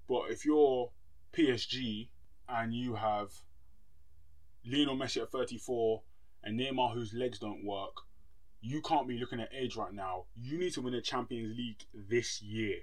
But 0.07 0.31
if 0.31 0.45
you're 0.45 0.91
PSG 1.33 2.09
and 2.47 2.73
you 2.73 2.95
have 2.95 3.31
Lionel 4.69 4.97
Messi 4.97 5.21
at 5.21 5.31
34 5.31 6.01
and 6.43 6.59
Neymar 6.59 6.93
whose 6.93 7.13
legs 7.13 7.39
don't 7.39 7.63
work, 7.63 8.01
you 8.61 8.81
can't 8.81 9.07
be 9.07 9.17
looking 9.17 9.39
at 9.39 9.49
age 9.53 9.75
right 9.75 9.93
now. 9.93 10.25
You 10.35 10.57
need 10.57 10.73
to 10.73 10.81
win 10.81 10.93
a 10.93 11.01
Champions 11.01 11.55
League 11.57 11.85
this 11.93 12.41
year. 12.41 12.79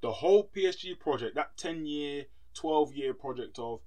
The 0.00 0.12
whole 0.12 0.50
PSG 0.54 0.98
project, 0.98 1.34
that 1.34 1.56
10 1.56 1.86
year, 1.86 2.26
12 2.54 2.94
year 2.94 3.14
project 3.14 3.58
of 3.58 3.80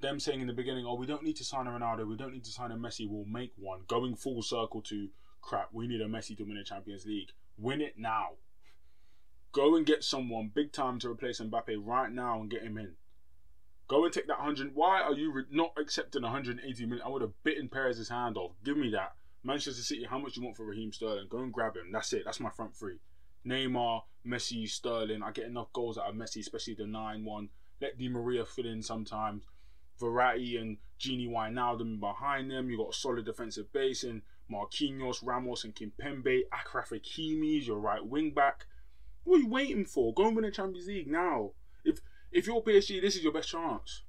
them 0.00 0.20
saying 0.20 0.40
in 0.40 0.46
the 0.46 0.52
beginning, 0.52 0.86
oh, 0.86 0.94
we 0.94 1.06
don't 1.06 1.22
need 1.22 1.36
to 1.36 1.44
sign 1.44 1.66
a 1.66 1.70
Ronaldo, 1.70 2.06
we 2.06 2.16
don't 2.16 2.32
need 2.32 2.44
to 2.44 2.50
sign 2.50 2.70
a 2.70 2.76
Messi, 2.76 3.08
we'll 3.08 3.24
make 3.24 3.52
one. 3.56 3.80
Going 3.88 4.14
full 4.14 4.42
circle 4.42 4.82
to 4.82 5.08
crap, 5.40 5.70
we 5.72 5.86
need 5.86 6.00
a 6.00 6.06
Messi 6.06 6.36
to 6.36 6.44
win 6.44 6.56
a 6.56 6.64
Champions 6.64 7.06
League. 7.06 7.30
Win 7.58 7.80
it 7.80 7.94
now. 7.98 8.30
Go 9.52 9.76
and 9.76 9.86
get 9.86 10.02
someone 10.02 10.50
big 10.52 10.72
time 10.72 10.98
to 11.00 11.10
replace 11.10 11.40
Mbappe 11.40 11.76
right 11.78 12.10
now 12.10 12.40
and 12.40 12.50
get 12.50 12.62
him 12.62 12.76
in. 12.76 12.94
Go 13.86 14.04
and 14.04 14.12
take 14.12 14.26
that 14.28 14.38
100. 14.38 14.74
Why 14.74 15.02
are 15.02 15.12
you 15.12 15.32
re- 15.32 15.44
not 15.50 15.72
accepting 15.78 16.22
180 16.22 16.86
million? 16.86 17.06
I 17.06 17.10
would 17.10 17.22
have 17.22 17.32
bitten 17.42 17.68
Perez's 17.68 18.08
hand 18.08 18.36
off. 18.36 18.52
Give 18.64 18.76
me 18.76 18.90
that. 18.90 19.12
Manchester 19.42 19.82
City, 19.82 20.06
how 20.08 20.18
much 20.18 20.36
you 20.36 20.42
want 20.42 20.56
for 20.56 20.64
Raheem 20.64 20.90
Sterling? 20.90 21.26
Go 21.28 21.38
and 21.38 21.52
grab 21.52 21.76
him. 21.76 21.92
That's 21.92 22.12
it. 22.14 22.22
That's 22.24 22.40
my 22.40 22.48
front 22.48 22.74
three. 22.74 22.98
Neymar, 23.46 24.02
Messi, 24.26 24.66
Sterling. 24.66 25.22
I 25.22 25.32
get 25.32 25.44
enough 25.44 25.70
goals 25.74 25.98
out 25.98 26.08
of 26.08 26.14
Messi, 26.14 26.38
especially 26.38 26.74
the 26.74 26.86
9 26.86 27.24
1. 27.24 27.48
Let 27.82 27.98
Di 27.98 28.08
Maria 28.08 28.46
fill 28.46 28.66
in 28.66 28.82
sometimes. 28.82 29.44
Verratti 30.00 30.60
and 30.60 30.78
Gini 30.98 31.28
Wijnaldum 31.28 32.00
behind 32.00 32.50
them. 32.50 32.70
You've 32.70 32.80
got 32.80 32.94
a 32.94 32.98
solid 32.98 33.26
defensive 33.26 33.70
base 33.72 34.02
in 34.02 34.22
Marquinhos, 34.50 35.18
Ramos, 35.22 35.64
and 35.64 35.74
Kimpembe. 35.74 36.42
Achraf 36.52 36.88
Hakimi 36.88 37.58
is 37.58 37.66
your 37.66 37.78
right 37.78 38.04
wing 38.04 38.30
back. 38.32 38.66
What 39.24 39.36
are 39.36 39.42
you 39.42 39.48
waiting 39.48 39.84
for? 39.84 40.14
Go 40.14 40.26
and 40.26 40.36
win 40.36 40.44
the 40.44 40.50
Champions 40.50 40.86
League 40.86 41.10
now. 41.10 41.52
If 42.34 42.48
you're 42.48 42.60
PSG, 42.60 43.00
this 43.00 43.14
is 43.14 43.22
your 43.22 43.32
best 43.32 43.50
chance. 43.50 44.02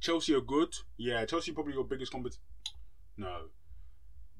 Chelsea 0.00 0.34
are 0.34 0.40
good. 0.40 0.74
Yeah, 0.96 1.24
Chelsea 1.26 1.52
probably 1.52 1.74
your 1.74 1.84
biggest 1.84 2.10
competition. 2.10 2.42
No. 3.16 3.50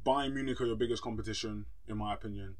Bayern 0.05 0.35
Munich 0.35 0.61
are 0.61 0.66
your 0.66 0.75
biggest 0.75 1.01
competition, 1.01 1.66
in 1.87 1.99
my 1.99 2.14
opinion. 2.14 2.57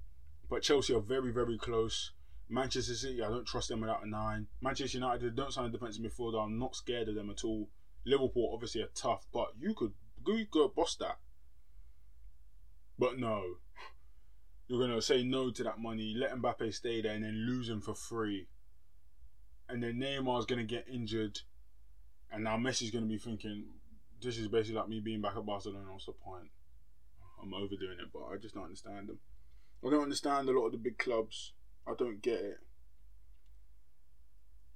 But 0.49 0.63
Chelsea 0.63 0.95
are 0.95 1.01
very, 1.01 1.33
very 1.33 1.59
close. 1.59 2.13
Manchester 2.49 2.95
City, 2.95 3.25
I 3.25 3.29
don't 3.29 3.45
trust 3.45 3.71
them 3.71 3.81
without 3.81 4.07
a 4.07 4.09
nine. 4.09 4.47
Manchester 4.63 4.99
United 4.99 5.35
don't 5.35 5.53
sign 5.53 5.65
a 5.65 5.69
defensive 5.69 6.05
midfielder. 6.05 6.45
I'm 6.45 6.61
not 6.61 6.77
scared 6.77 7.09
of 7.09 7.17
them 7.17 7.31
at 7.31 7.43
all. 7.43 7.69
Liverpool 8.07 8.53
obviously 8.55 8.83
are 8.83 8.91
tough, 8.95 9.27
but 9.33 9.49
you 9.59 9.75
could 9.75 9.95
you 10.29 10.47
could 10.49 10.77
boss 10.77 10.95
that. 11.01 11.19
But 12.97 13.19
no, 13.19 13.57
you're 14.69 14.81
gonna 14.81 15.03
say 15.03 15.25
no 15.25 15.51
to 15.51 15.65
that 15.65 15.81
money, 15.81 16.15
let 16.17 16.37
Mbappe 16.37 16.73
stay 16.73 17.03
there, 17.03 17.15
and 17.15 17.25
then 17.25 17.47
lose 17.49 17.69
him 17.69 17.81
for 17.81 17.95
free. 17.97 18.47
And 19.69 19.83
then 19.83 20.01
Neymar's 20.01 20.47
gonna 20.47 20.65
get 20.65 20.87
injured, 20.91 21.41
and 22.33 22.45
now 22.45 22.57
Messi's 22.57 22.91
gonna 22.91 23.07
be 23.07 23.19
thinking, 23.19 23.65
this 24.21 24.39
is 24.39 24.49
basically 24.49 24.81
like 24.81 24.89
me 24.89 25.01
being 25.01 25.21
back 25.21 25.37
at 25.37 25.47
Barcelona. 25.47 25.93
What's 25.93 26.07
the 26.07 26.13
point? 26.13 26.51
I'm 27.43 27.55
overdoing 27.55 27.99
it, 28.01 28.13
but 28.13 28.27
I 28.33 28.37
just 28.37 28.55
don't 28.55 28.65
understand 28.65 29.09
them. 29.09 29.19
I 29.87 29.91
don't 29.91 30.03
understand 30.03 30.49
a 30.49 30.53
lot 30.53 30.67
of 30.67 30.73
the 30.73 30.79
big 30.79 30.99
clubs 30.99 31.53
I 31.89 31.95
don't 31.97 32.21
get 32.21 32.41
it. 32.41 32.59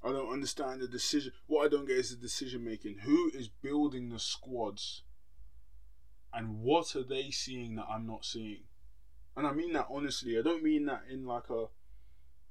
I 0.02 0.12
don't 0.12 0.32
understand 0.32 0.80
the 0.80 0.88
decision. 0.88 1.32
What 1.46 1.66
I 1.66 1.68
don't 1.68 1.86
get 1.86 1.98
is 1.98 2.10
the 2.10 2.16
decision 2.16 2.64
making. 2.64 2.98
Who 2.98 3.30
is 3.34 3.48
building 3.48 4.08
the 4.08 4.18
squads? 4.18 5.02
And 6.32 6.60
what 6.60 6.96
are 6.96 7.04
they 7.04 7.30
seeing 7.30 7.76
that 7.76 7.86
I'm 7.90 8.06
not 8.06 8.24
seeing? 8.24 8.62
And 9.36 9.46
I 9.46 9.52
mean 9.52 9.74
that 9.74 9.88
honestly. 9.90 10.38
I 10.38 10.42
don't 10.42 10.62
mean 10.62 10.86
that 10.86 11.02
in 11.10 11.26
like 11.26 11.50
a 11.50 11.66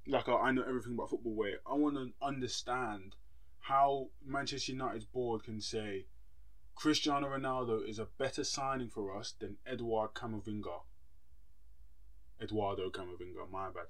like 0.08 0.28
a 0.28 0.34
I 0.34 0.52
know 0.52 0.64
everything 0.68 0.94
about 0.94 1.10
football 1.10 1.36
way. 1.36 1.54
I 1.70 1.74
want 1.74 1.96
to 1.96 2.12
understand 2.26 3.16
how 3.60 4.08
Manchester 4.26 4.72
United's 4.72 5.06
board 5.06 5.44
can 5.44 5.62
say 5.62 6.06
Cristiano 6.76 7.28
Ronaldo 7.28 7.88
is 7.88 8.00
a 8.00 8.08
better 8.18 8.44
signing 8.44 8.90
for 8.90 9.16
us 9.16 9.34
than 9.40 9.58
Edouard 9.66 10.14
Camavinga. 10.14 10.82
Eduardo 12.42 12.90
Camavinga, 12.90 13.50
my 13.52 13.70
bad 13.70 13.86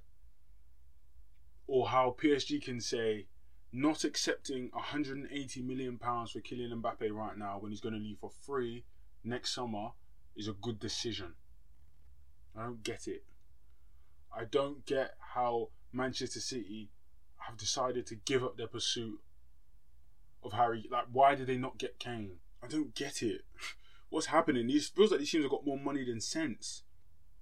or 1.72 1.88
how 1.88 2.14
PSG 2.22 2.62
can 2.62 2.82
say 2.82 3.28
not 3.72 4.04
accepting 4.04 4.70
180 4.74 5.62
million 5.62 5.98
pounds 5.98 6.32
for 6.32 6.42
Kylian 6.42 6.82
Mbappe 6.82 7.10
right 7.12 7.38
now 7.38 7.60
when 7.60 7.72
he's 7.72 7.80
going 7.80 7.96
to 7.96 8.00
leave 8.00 8.18
for 8.20 8.30
free 8.30 8.84
next 9.24 9.56
summer 9.56 9.92
is 10.36 10.50
a 10.50 10.54
good 10.54 10.80
decision. 10.80 11.34
I 12.58 12.64
don't 12.64 12.84
get 12.84 13.08
it. 13.08 13.24
I 14.38 14.44
don't 14.44 14.86
get 14.86 15.12
how 15.34 15.70
Manchester 15.94 16.40
City 16.40 16.90
have 17.38 17.58
decided 17.58 18.06
to 18.08 18.16
give 18.16 18.44
up 18.44 18.58
their 18.58 18.68
pursuit 18.68 19.20
of 20.44 20.54
Harry. 20.54 20.88
Like, 20.90 21.06
why 21.12 21.36
did 21.36 21.48
they 21.48 21.58
not 21.58 21.78
get 21.78 22.00
Kane? 22.00 22.38
I 22.64 22.68
don't 22.68 22.96
get 22.96 23.22
it. 23.24 23.42
What's 24.10 24.28
happening? 24.28 24.68
These 24.68 24.90
feels 24.90 25.12
like 25.12 25.20
these 25.20 25.32
teams 25.32 25.44
have 25.46 25.52
got 25.52 25.66
more 25.66 25.80
money 25.80 26.04
than 26.04 26.20
sense. 26.20 26.84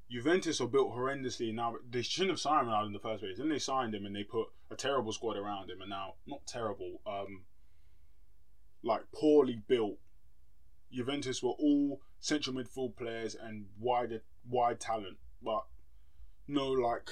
Juventus 0.09 0.59
are 0.59 0.67
built 0.67 0.95
horrendously. 0.95 1.53
Now 1.53 1.75
they 1.89 2.01
shouldn't 2.01 2.31
have 2.31 2.39
signed 2.39 2.67
Ronaldo 2.67 2.87
in 2.87 2.93
the 2.93 2.99
first 2.99 3.21
place. 3.21 3.37
Then 3.37 3.49
they 3.49 3.59
signed 3.59 3.93
him 3.93 4.05
and 4.05 4.15
they 4.15 4.23
put 4.23 4.47
a 4.71 4.75
terrible 4.75 5.13
squad 5.13 5.37
around 5.37 5.69
him, 5.69 5.81
and 5.81 5.89
now 5.89 6.15
not 6.27 6.45
terrible, 6.47 7.01
um, 7.05 7.43
like 8.83 9.01
poorly 9.13 9.61
built. 9.67 9.97
Juventus 10.91 11.43
were 11.43 11.51
all 11.51 12.01
central 12.19 12.55
midfield 12.55 12.95
players 12.97 13.35
and 13.35 13.65
wide 13.79 14.21
wide 14.47 14.79
talent, 14.79 15.17
but 15.43 15.65
no 16.47 16.71
like 16.71 17.09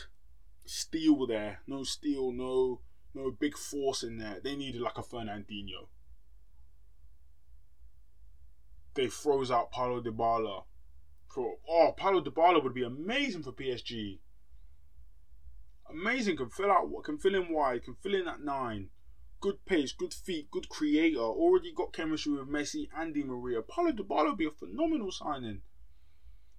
steel 0.67 1.25
there, 1.27 1.62
no 1.67 1.84
steel, 1.84 2.32
no 2.32 2.82
no 3.13 3.32
big 3.32 3.58
force 3.58 4.03
in 4.03 4.17
there. 4.17 4.39
They 4.43 4.56
needed 4.56 4.82
like 4.82 4.97
a 4.97 5.01
Fernandinho. 5.01 5.88
They 8.93 9.08
froze 9.08 9.51
out 9.51 9.71
Paulo 9.71 10.01
Dybala 10.01 10.63
for 11.27 11.56
oh 11.69 11.93
Paulo 11.95 12.21
Dybala 12.21 12.63
would 12.63 12.73
be 12.73 12.84
amazing 12.84 13.43
for 13.43 13.51
PSG. 13.51 14.19
Amazing, 15.89 16.38
can 16.38 16.49
fill 16.49 16.71
out 16.71 16.89
can 17.03 17.17
fill 17.17 17.36
in 17.36 17.53
wide, 17.53 17.84
can 17.84 17.95
fill 17.95 18.15
in 18.15 18.25
that 18.25 18.41
nine. 18.41 18.89
Good 19.39 19.63
pace, 19.65 19.91
good 19.91 20.13
feet, 20.13 20.49
good 20.49 20.67
creator. 20.67 21.19
Already 21.19 21.71
got 21.73 21.93
chemistry 21.93 22.34
with 22.34 22.49
Messi 22.49 22.89
and 22.95 23.13
Di 23.13 23.23
Maria. 23.23 23.62
Paulo 23.62 23.91
Dybala 23.91 24.30
would 24.30 24.38
be 24.38 24.47
a 24.47 24.51
phenomenal 24.51 25.12
signing. 25.12 25.62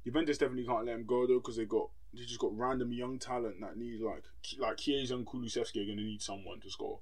Juventus 0.05 0.38
definitely 0.38 0.66
can't 0.66 0.87
let 0.87 0.94
him 0.94 1.05
go 1.07 1.27
though 1.27 1.40
because 1.40 1.57
they 1.57 1.64
got 1.64 1.90
they 2.14 2.25
just 2.25 2.38
got 2.38 2.57
random 2.57 2.92
young 2.92 3.18
talent 3.18 3.61
that 3.61 3.77
need 3.77 4.01
like 4.01 4.25
like 4.59 4.79
Chiesa 4.79 5.14
and 5.14 5.27
Kulusevski 5.27 5.83
are 5.83 5.87
gonna 5.87 6.07
need 6.07 6.23
someone 6.23 6.61
to 6.61 6.71
score. 6.71 7.01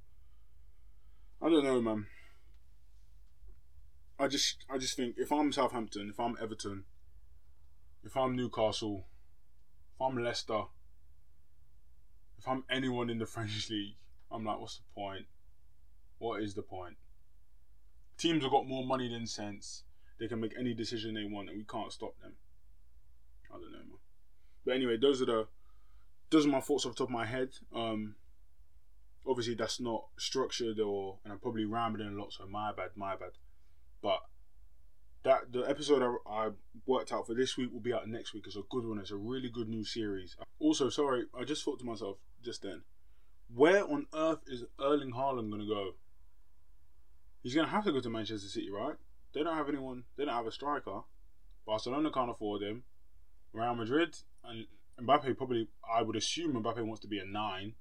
I 1.41 1.49
don't 1.49 1.65
know, 1.65 1.81
man. 1.81 2.07
I 4.19 4.29
just 4.29 4.65
I 4.71 4.79
just 4.79 4.97
think 4.97 5.17
if 5.19 5.31
I'm 5.31 5.53
Southampton, 5.53 6.11
if 6.11 6.19
I'm 6.19 6.37
Everton, 6.41 6.85
if 8.03 8.17
I'm 8.17 8.35
Newcastle, 8.35 9.07
if 9.95 10.01
I'm 10.01 10.23
Leicester, 10.23 10.63
if 12.39 12.49
I'm 12.49 12.65
anyone 12.71 13.11
in 13.11 13.19
the 13.19 13.27
French 13.35 13.71
league, 13.71 13.97
I'm 14.31 14.45
like, 14.45 14.59
what's 14.59 14.79
the 14.79 14.85
point? 14.95 15.27
What 16.19 16.43
is 16.43 16.55
the 16.55 16.63
point? 16.63 16.97
Teams 18.17 18.43
have 18.43 18.51
got 18.51 18.67
more 18.67 18.85
money 18.85 19.09
than 19.09 19.27
sense. 19.27 19.85
They 20.19 20.29
can 20.29 20.41
make 20.41 20.55
any 20.59 20.73
decision 20.73 21.15
they 21.15 21.25
want, 21.25 21.51
and 21.51 21.59
we 21.59 21.65
can't 21.65 21.93
stop 21.93 22.19
them. 22.23 22.33
I 23.51 23.59
don't 23.59 23.73
know, 23.73 23.79
man. 23.79 23.99
But 24.67 24.75
anyway, 24.75 24.99
those 24.99 25.23
are 25.23 25.27
the 25.27 25.47
those 26.31 26.45
are 26.45 26.51
my 26.51 26.61
thoughts 26.61 26.85
off 26.85 26.93
the 26.93 26.99
top 26.99 27.09
of 27.09 27.13
my 27.13 27.25
head. 27.25 27.51
Um, 27.75 28.17
obviously 29.27 29.55
that's 29.55 29.81
not 29.81 30.07
structured 30.19 30.81
or, 30.81 31.19
and 31.25 31.33
I'm 31.33 31.39
probably 31.39 31.65
rambling 31.65 32.09
a 32.09 32.19
lot, 32.19 32.33
so 32.33 32.47
my 32.47 32.73
bad, 32.73 32.91
my 32.95 33.17
bad. 33.17 33.31
But 34.03 34.21
that 35.25 35.53
the 35.53 35.63
episode 35.63 36.03
I, 36.03 36.31
I, 36.31 36.51
worked 36.87 37.13
out 37.13 37.27
for 37.27 37.35
this 37.35 37.57
week 37.57 37.73
will 37.73 37.81
be 37.81 37.93
out 37.93 38.09
next 38.09 38.35
week. 38.35 38.45
It's 38.47 38.57
a 38.57 38.63
good 38.71 38.87
one. 38.87 38.99
It's 38.99 39.11
a 39.11 39.17
really 39.17 39.49
good 39.49 39.69
new 39.69 39.85
series. 39.85 40.37
Also, 40.61 40.89
sorry, 40.89 41.25
I 41.39 41.45
just 41.45 41.65
thought 41.65 41.81
to 41.81 41.85
myself 41.85 42.19
just 42.45 42.63
then, 42.63 42.83
where 43.53 43.85
on 43.85 44.07
earth 44.15 44.41
is 44.47 44.65
Erling 44.81 45.13
Haaland 45.13 45.51
going 45.51 45.61
to 45.61 45.67
go? 45.67 45.93
He's 47.43 47.55
going 47.55 47.67
to 47.67 47.73
have 47.73 47.85
to 47.85 47.93
go 47.93 48.01
to 48.01 48.11
Manchester 48.11 48.49
City, 48.49 48.71
right? 48.71 48.95
They 49.33 49.43
don't 49.43 49.57
have 49.57 49.69
anyone. 49.69 50.05
They 50.17 50.25
don't 50.25 50.35
have 50.35 50.47
a 50.47 50.53
striker. 50.53 51.01
Barcelona 51.67 52.11
can't 52.11 52.31
afford 52.31 52.63
him. 52.63 52.85
Real 53.57 53.75
Madrid 53.75 54.17
and 54.45 54.67
Mbappe 55.01 55.37
probably. 55.37 55.69
I 55.91 56.03
would 56.03 56.17
assume 56.17 56.55
Mbappe 56.55 56.85
wants 56.85 57.01
to 57.01 57.09
be 57.09 57.19
a 57.19 57.25
nine. 57.25 57.75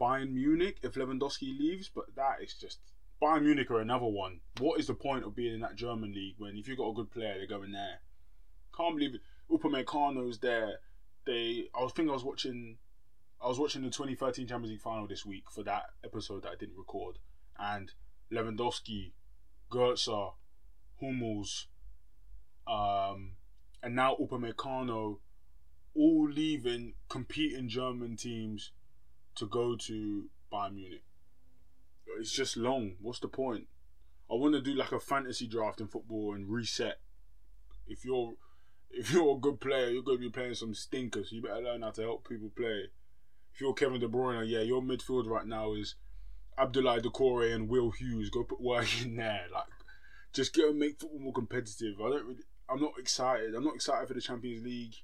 Bayern 0.00 0.32
Munich 0.32 0.78
if 0.82 0.94
Lewandowski 0.94 1.58
leaves, 1.58 1.90
but 1.94 2.14
that 2.16 2.36
is 2.42 2.54
just 2.54 2.80
Bayern 3.22 3.42
Munich 3.42 3.70
are 3.70 3.80
another 3.80 4.06
one. 4.06 4.40
What 4.58 4.80
is 4.80 4.86
the 4.86 4.94
point 4.94 5.24
of 5.24 5.36
being 5.36 5.54
in 5.54 5.60
that 5.60 5.76
German 5.76 6.14
league 6.14 6.36
when 6.38 6.56
if 6.56 6.66
you've 6.66 6.78
got 6.78 6.88
a 6.88 6.94
good 6.94 7.10
player, 7.10 7.34
they're 7.36 7.46
going 7.46 7.72
there? 7.72 8.00
Can't 8.74 8.96
believe 8.96 9.16
it. 9.16 9.20
Upamecano's 9.50 10.38
there. 10.38 10.76
They, 11.26 11.68
I 11.74 11.82
was 11.82 11.92
thinking 11.92 12.10
I 12.10 12.14
was 12.14 12.24
watching, 12.24 12.78
I 13.42 13.48
was 13.48 13.58
watching 13.58 13.82
the 13.82 13.90
2013 13.90 14.46
Champions 14.46 14.70
League 14.70 14.80
final 14.80 15.06
this 15.06 15.26
week 15.26 15.50
for 15.50 15.62
that 15.64 15.82
episode 16.02 16.44
that 16.44 16.52
I 16.52 16.56
didn't 16.58 16.78
record, 16.78 17.18
and 17.58 17.92
Lewandowski, 18.32 19.12
Götze, 19.70 20.32
Hummels, 21.00 21.66
um, 22.70 23.32
and 23.82 23.94
now 23.94 24.16
Upamecano, 24.20 25.18
all 25.94 26.28
leaving 26.30 26.94
competing 27.08 27.68
German 27.68 28.16
teams 28.16 28.72
to 29.34 29.46
go 29.46 29.76
to 29.76 30.26
Bayern 30.52 30.74
Munich 30.74 31.02
it's 32.18 32.32
just 32.32 32.56
long. 32.56 32.92
What's 33.00 33.20
the 33.20 33.28
point? 33.28 33.66
I 34.30 34.34
want 34.34 34.54
to 34.54 34.60
do 34.60 34.74
like 34.74 34.92
a 34.92 35.00
fantasy 35.00 35.46
draft 35.46 35.80
in 35.80 35.88
football 35.88 36.34
and 36.34 36.48
reset. 36.48 37.00
If 37.86 38.04
you're 38.04 38.34
if 38.90 39.12
you're 39.12 39.36
a 39.36 39.40
good 39.40 39.60
player, 39.60 39.88
you're 39.88 40.02
going 40.02 40.18
to 40.18 40.22
be 40.22 40.30
playing 40.30 40.54
some 40.54 40.74
stinkers. 40.74 41.32
You 41.32 41.42
better 41.42 41.60
learn 41.60 41.82
how 41.82 41.90
to 41.90 42.02
help 42.02 42.28
people 42.28 42.50
play. 42.56 42.88
If 43.52 43.60
you're 43.60 43.74
Kevin 43.74 44.00
De 44.00 44.08
Bruyne, 44.08 44.48
yeah, 44.48 44.60
your 44.60 44.82
midfield 44.82 45.26
right 45.26 45.46
now 45.46 45.74
is 45.74 45.94
Abdoulaye 46.58 47.02
Doucouré 47.02 47.54
and 47.54 47.68
Will 47.68 47.90
Hughes. 47.90 48.30
Go 48.30 48.44
put 48.44 48.60
work 48.60 48.88
in 49.02 49.16
there. 49.16 49.46
Like, 49.52 49.64
just 50.32 50.54
go 50.54 50.70
and 50.70 50.78
make 50.78 51.00
football 51.00 51.20
more 51.20 51.32
competitive. 51.32 52.00
I 52.00 52.10
don't 52.10 52.26
really. 52.26 52.44
I'm 52.70 52.80
not 52.80 52.92
excited. 52.98 53.54
I'm 53.54 53.64
not 53.64 53.74
excited 53.74 54.06
for 54.06 54.14
the 54.14 54.20
Champions 54.20 54.64
League. 54.64 54.94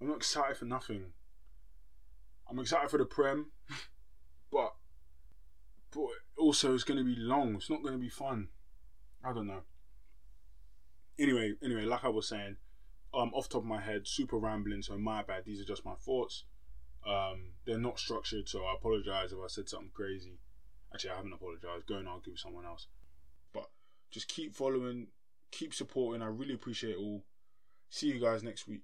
I'm 0.00 0.08
not 0.08 0.16
excited 0.16 0.56
for 0.56 0.64
nothing. 0.64 1.12
I'm 2.48 2.58
excited 2.58 2.90
for 2.90 2.98
the 2.98 3.04
Prem, 3.04 3.50
but 4.52 4.74
but 5.92 6.08
also 6.38 6.74
it's 6.74 6.84
going 6.84 6.98
to 6.98 7.04
be 7.04 7.16
long. 7.16 7.56
It's 7.56 7.70
not 7.70 7.82
going 7.82 7.94
to 7.94 8.00
be 8.00 8.08
fun. 8.08 8.48
I 9.24 9.32
don't 9.32 9.46
know. 9.46 9.62
Anyway, 11.18 11.54
anyway, 11.62 11.82
like 11.82 12.04
I 12.04 12.08
was 12.08 12.28
saying, 12.28 12.56
um, 13.14 13.32
off 13.34 13.48
top 13.48 13.62
of 13.62 13.66
my 13.66 13.80
head, 13.80 14.06
super 14.06 14.38
rambling. 14.38 14.82
So 14.82 14.98
my 14.98 15.22
bad. 15.22 15.44
These 15.44 15.60
are 15.60 15.64
just 15.64 15.84
my 15.84 15.94
thoughts. 15.94 16.44
Um, 17.06 17.52
they're 17.64 17.78
not 17.78 17.98
structured, 17.98 18.48
so 18.48 18.64
I 18.64 18.74
apologize 18.78 19.32
if 19.32 19.38
I 19.38 19.48
said 19.48 19.68
something 19.68 19.90
crazy. 19.94 20.38
Actually, 20.92 21.10
I 21.10 21.16
haven't 21.16 21.32
apologized. 21.32 21.86
Go 21.86 21.96
and 21.96 22.08
argue 22.08 22.32
with 22.32 22.40
someone 22.40 22.66
else. 22.66 22.88
But 23.52 23.70
just 24.10 24.28
keep 24.28 24.54
following, 24.54 25.08
keep 25.56 25.74
supporting. 25.74 26.22
I 26.22 26.26
really 26.26 26.54
appreciate 26.54 26.92
it 26.92 26.98
all. 26.98 27.24
See 27.88 28.08
you 28.08 28.20
guys 28.20 28.42
next 28.42 28.68
week. 28.68 28.82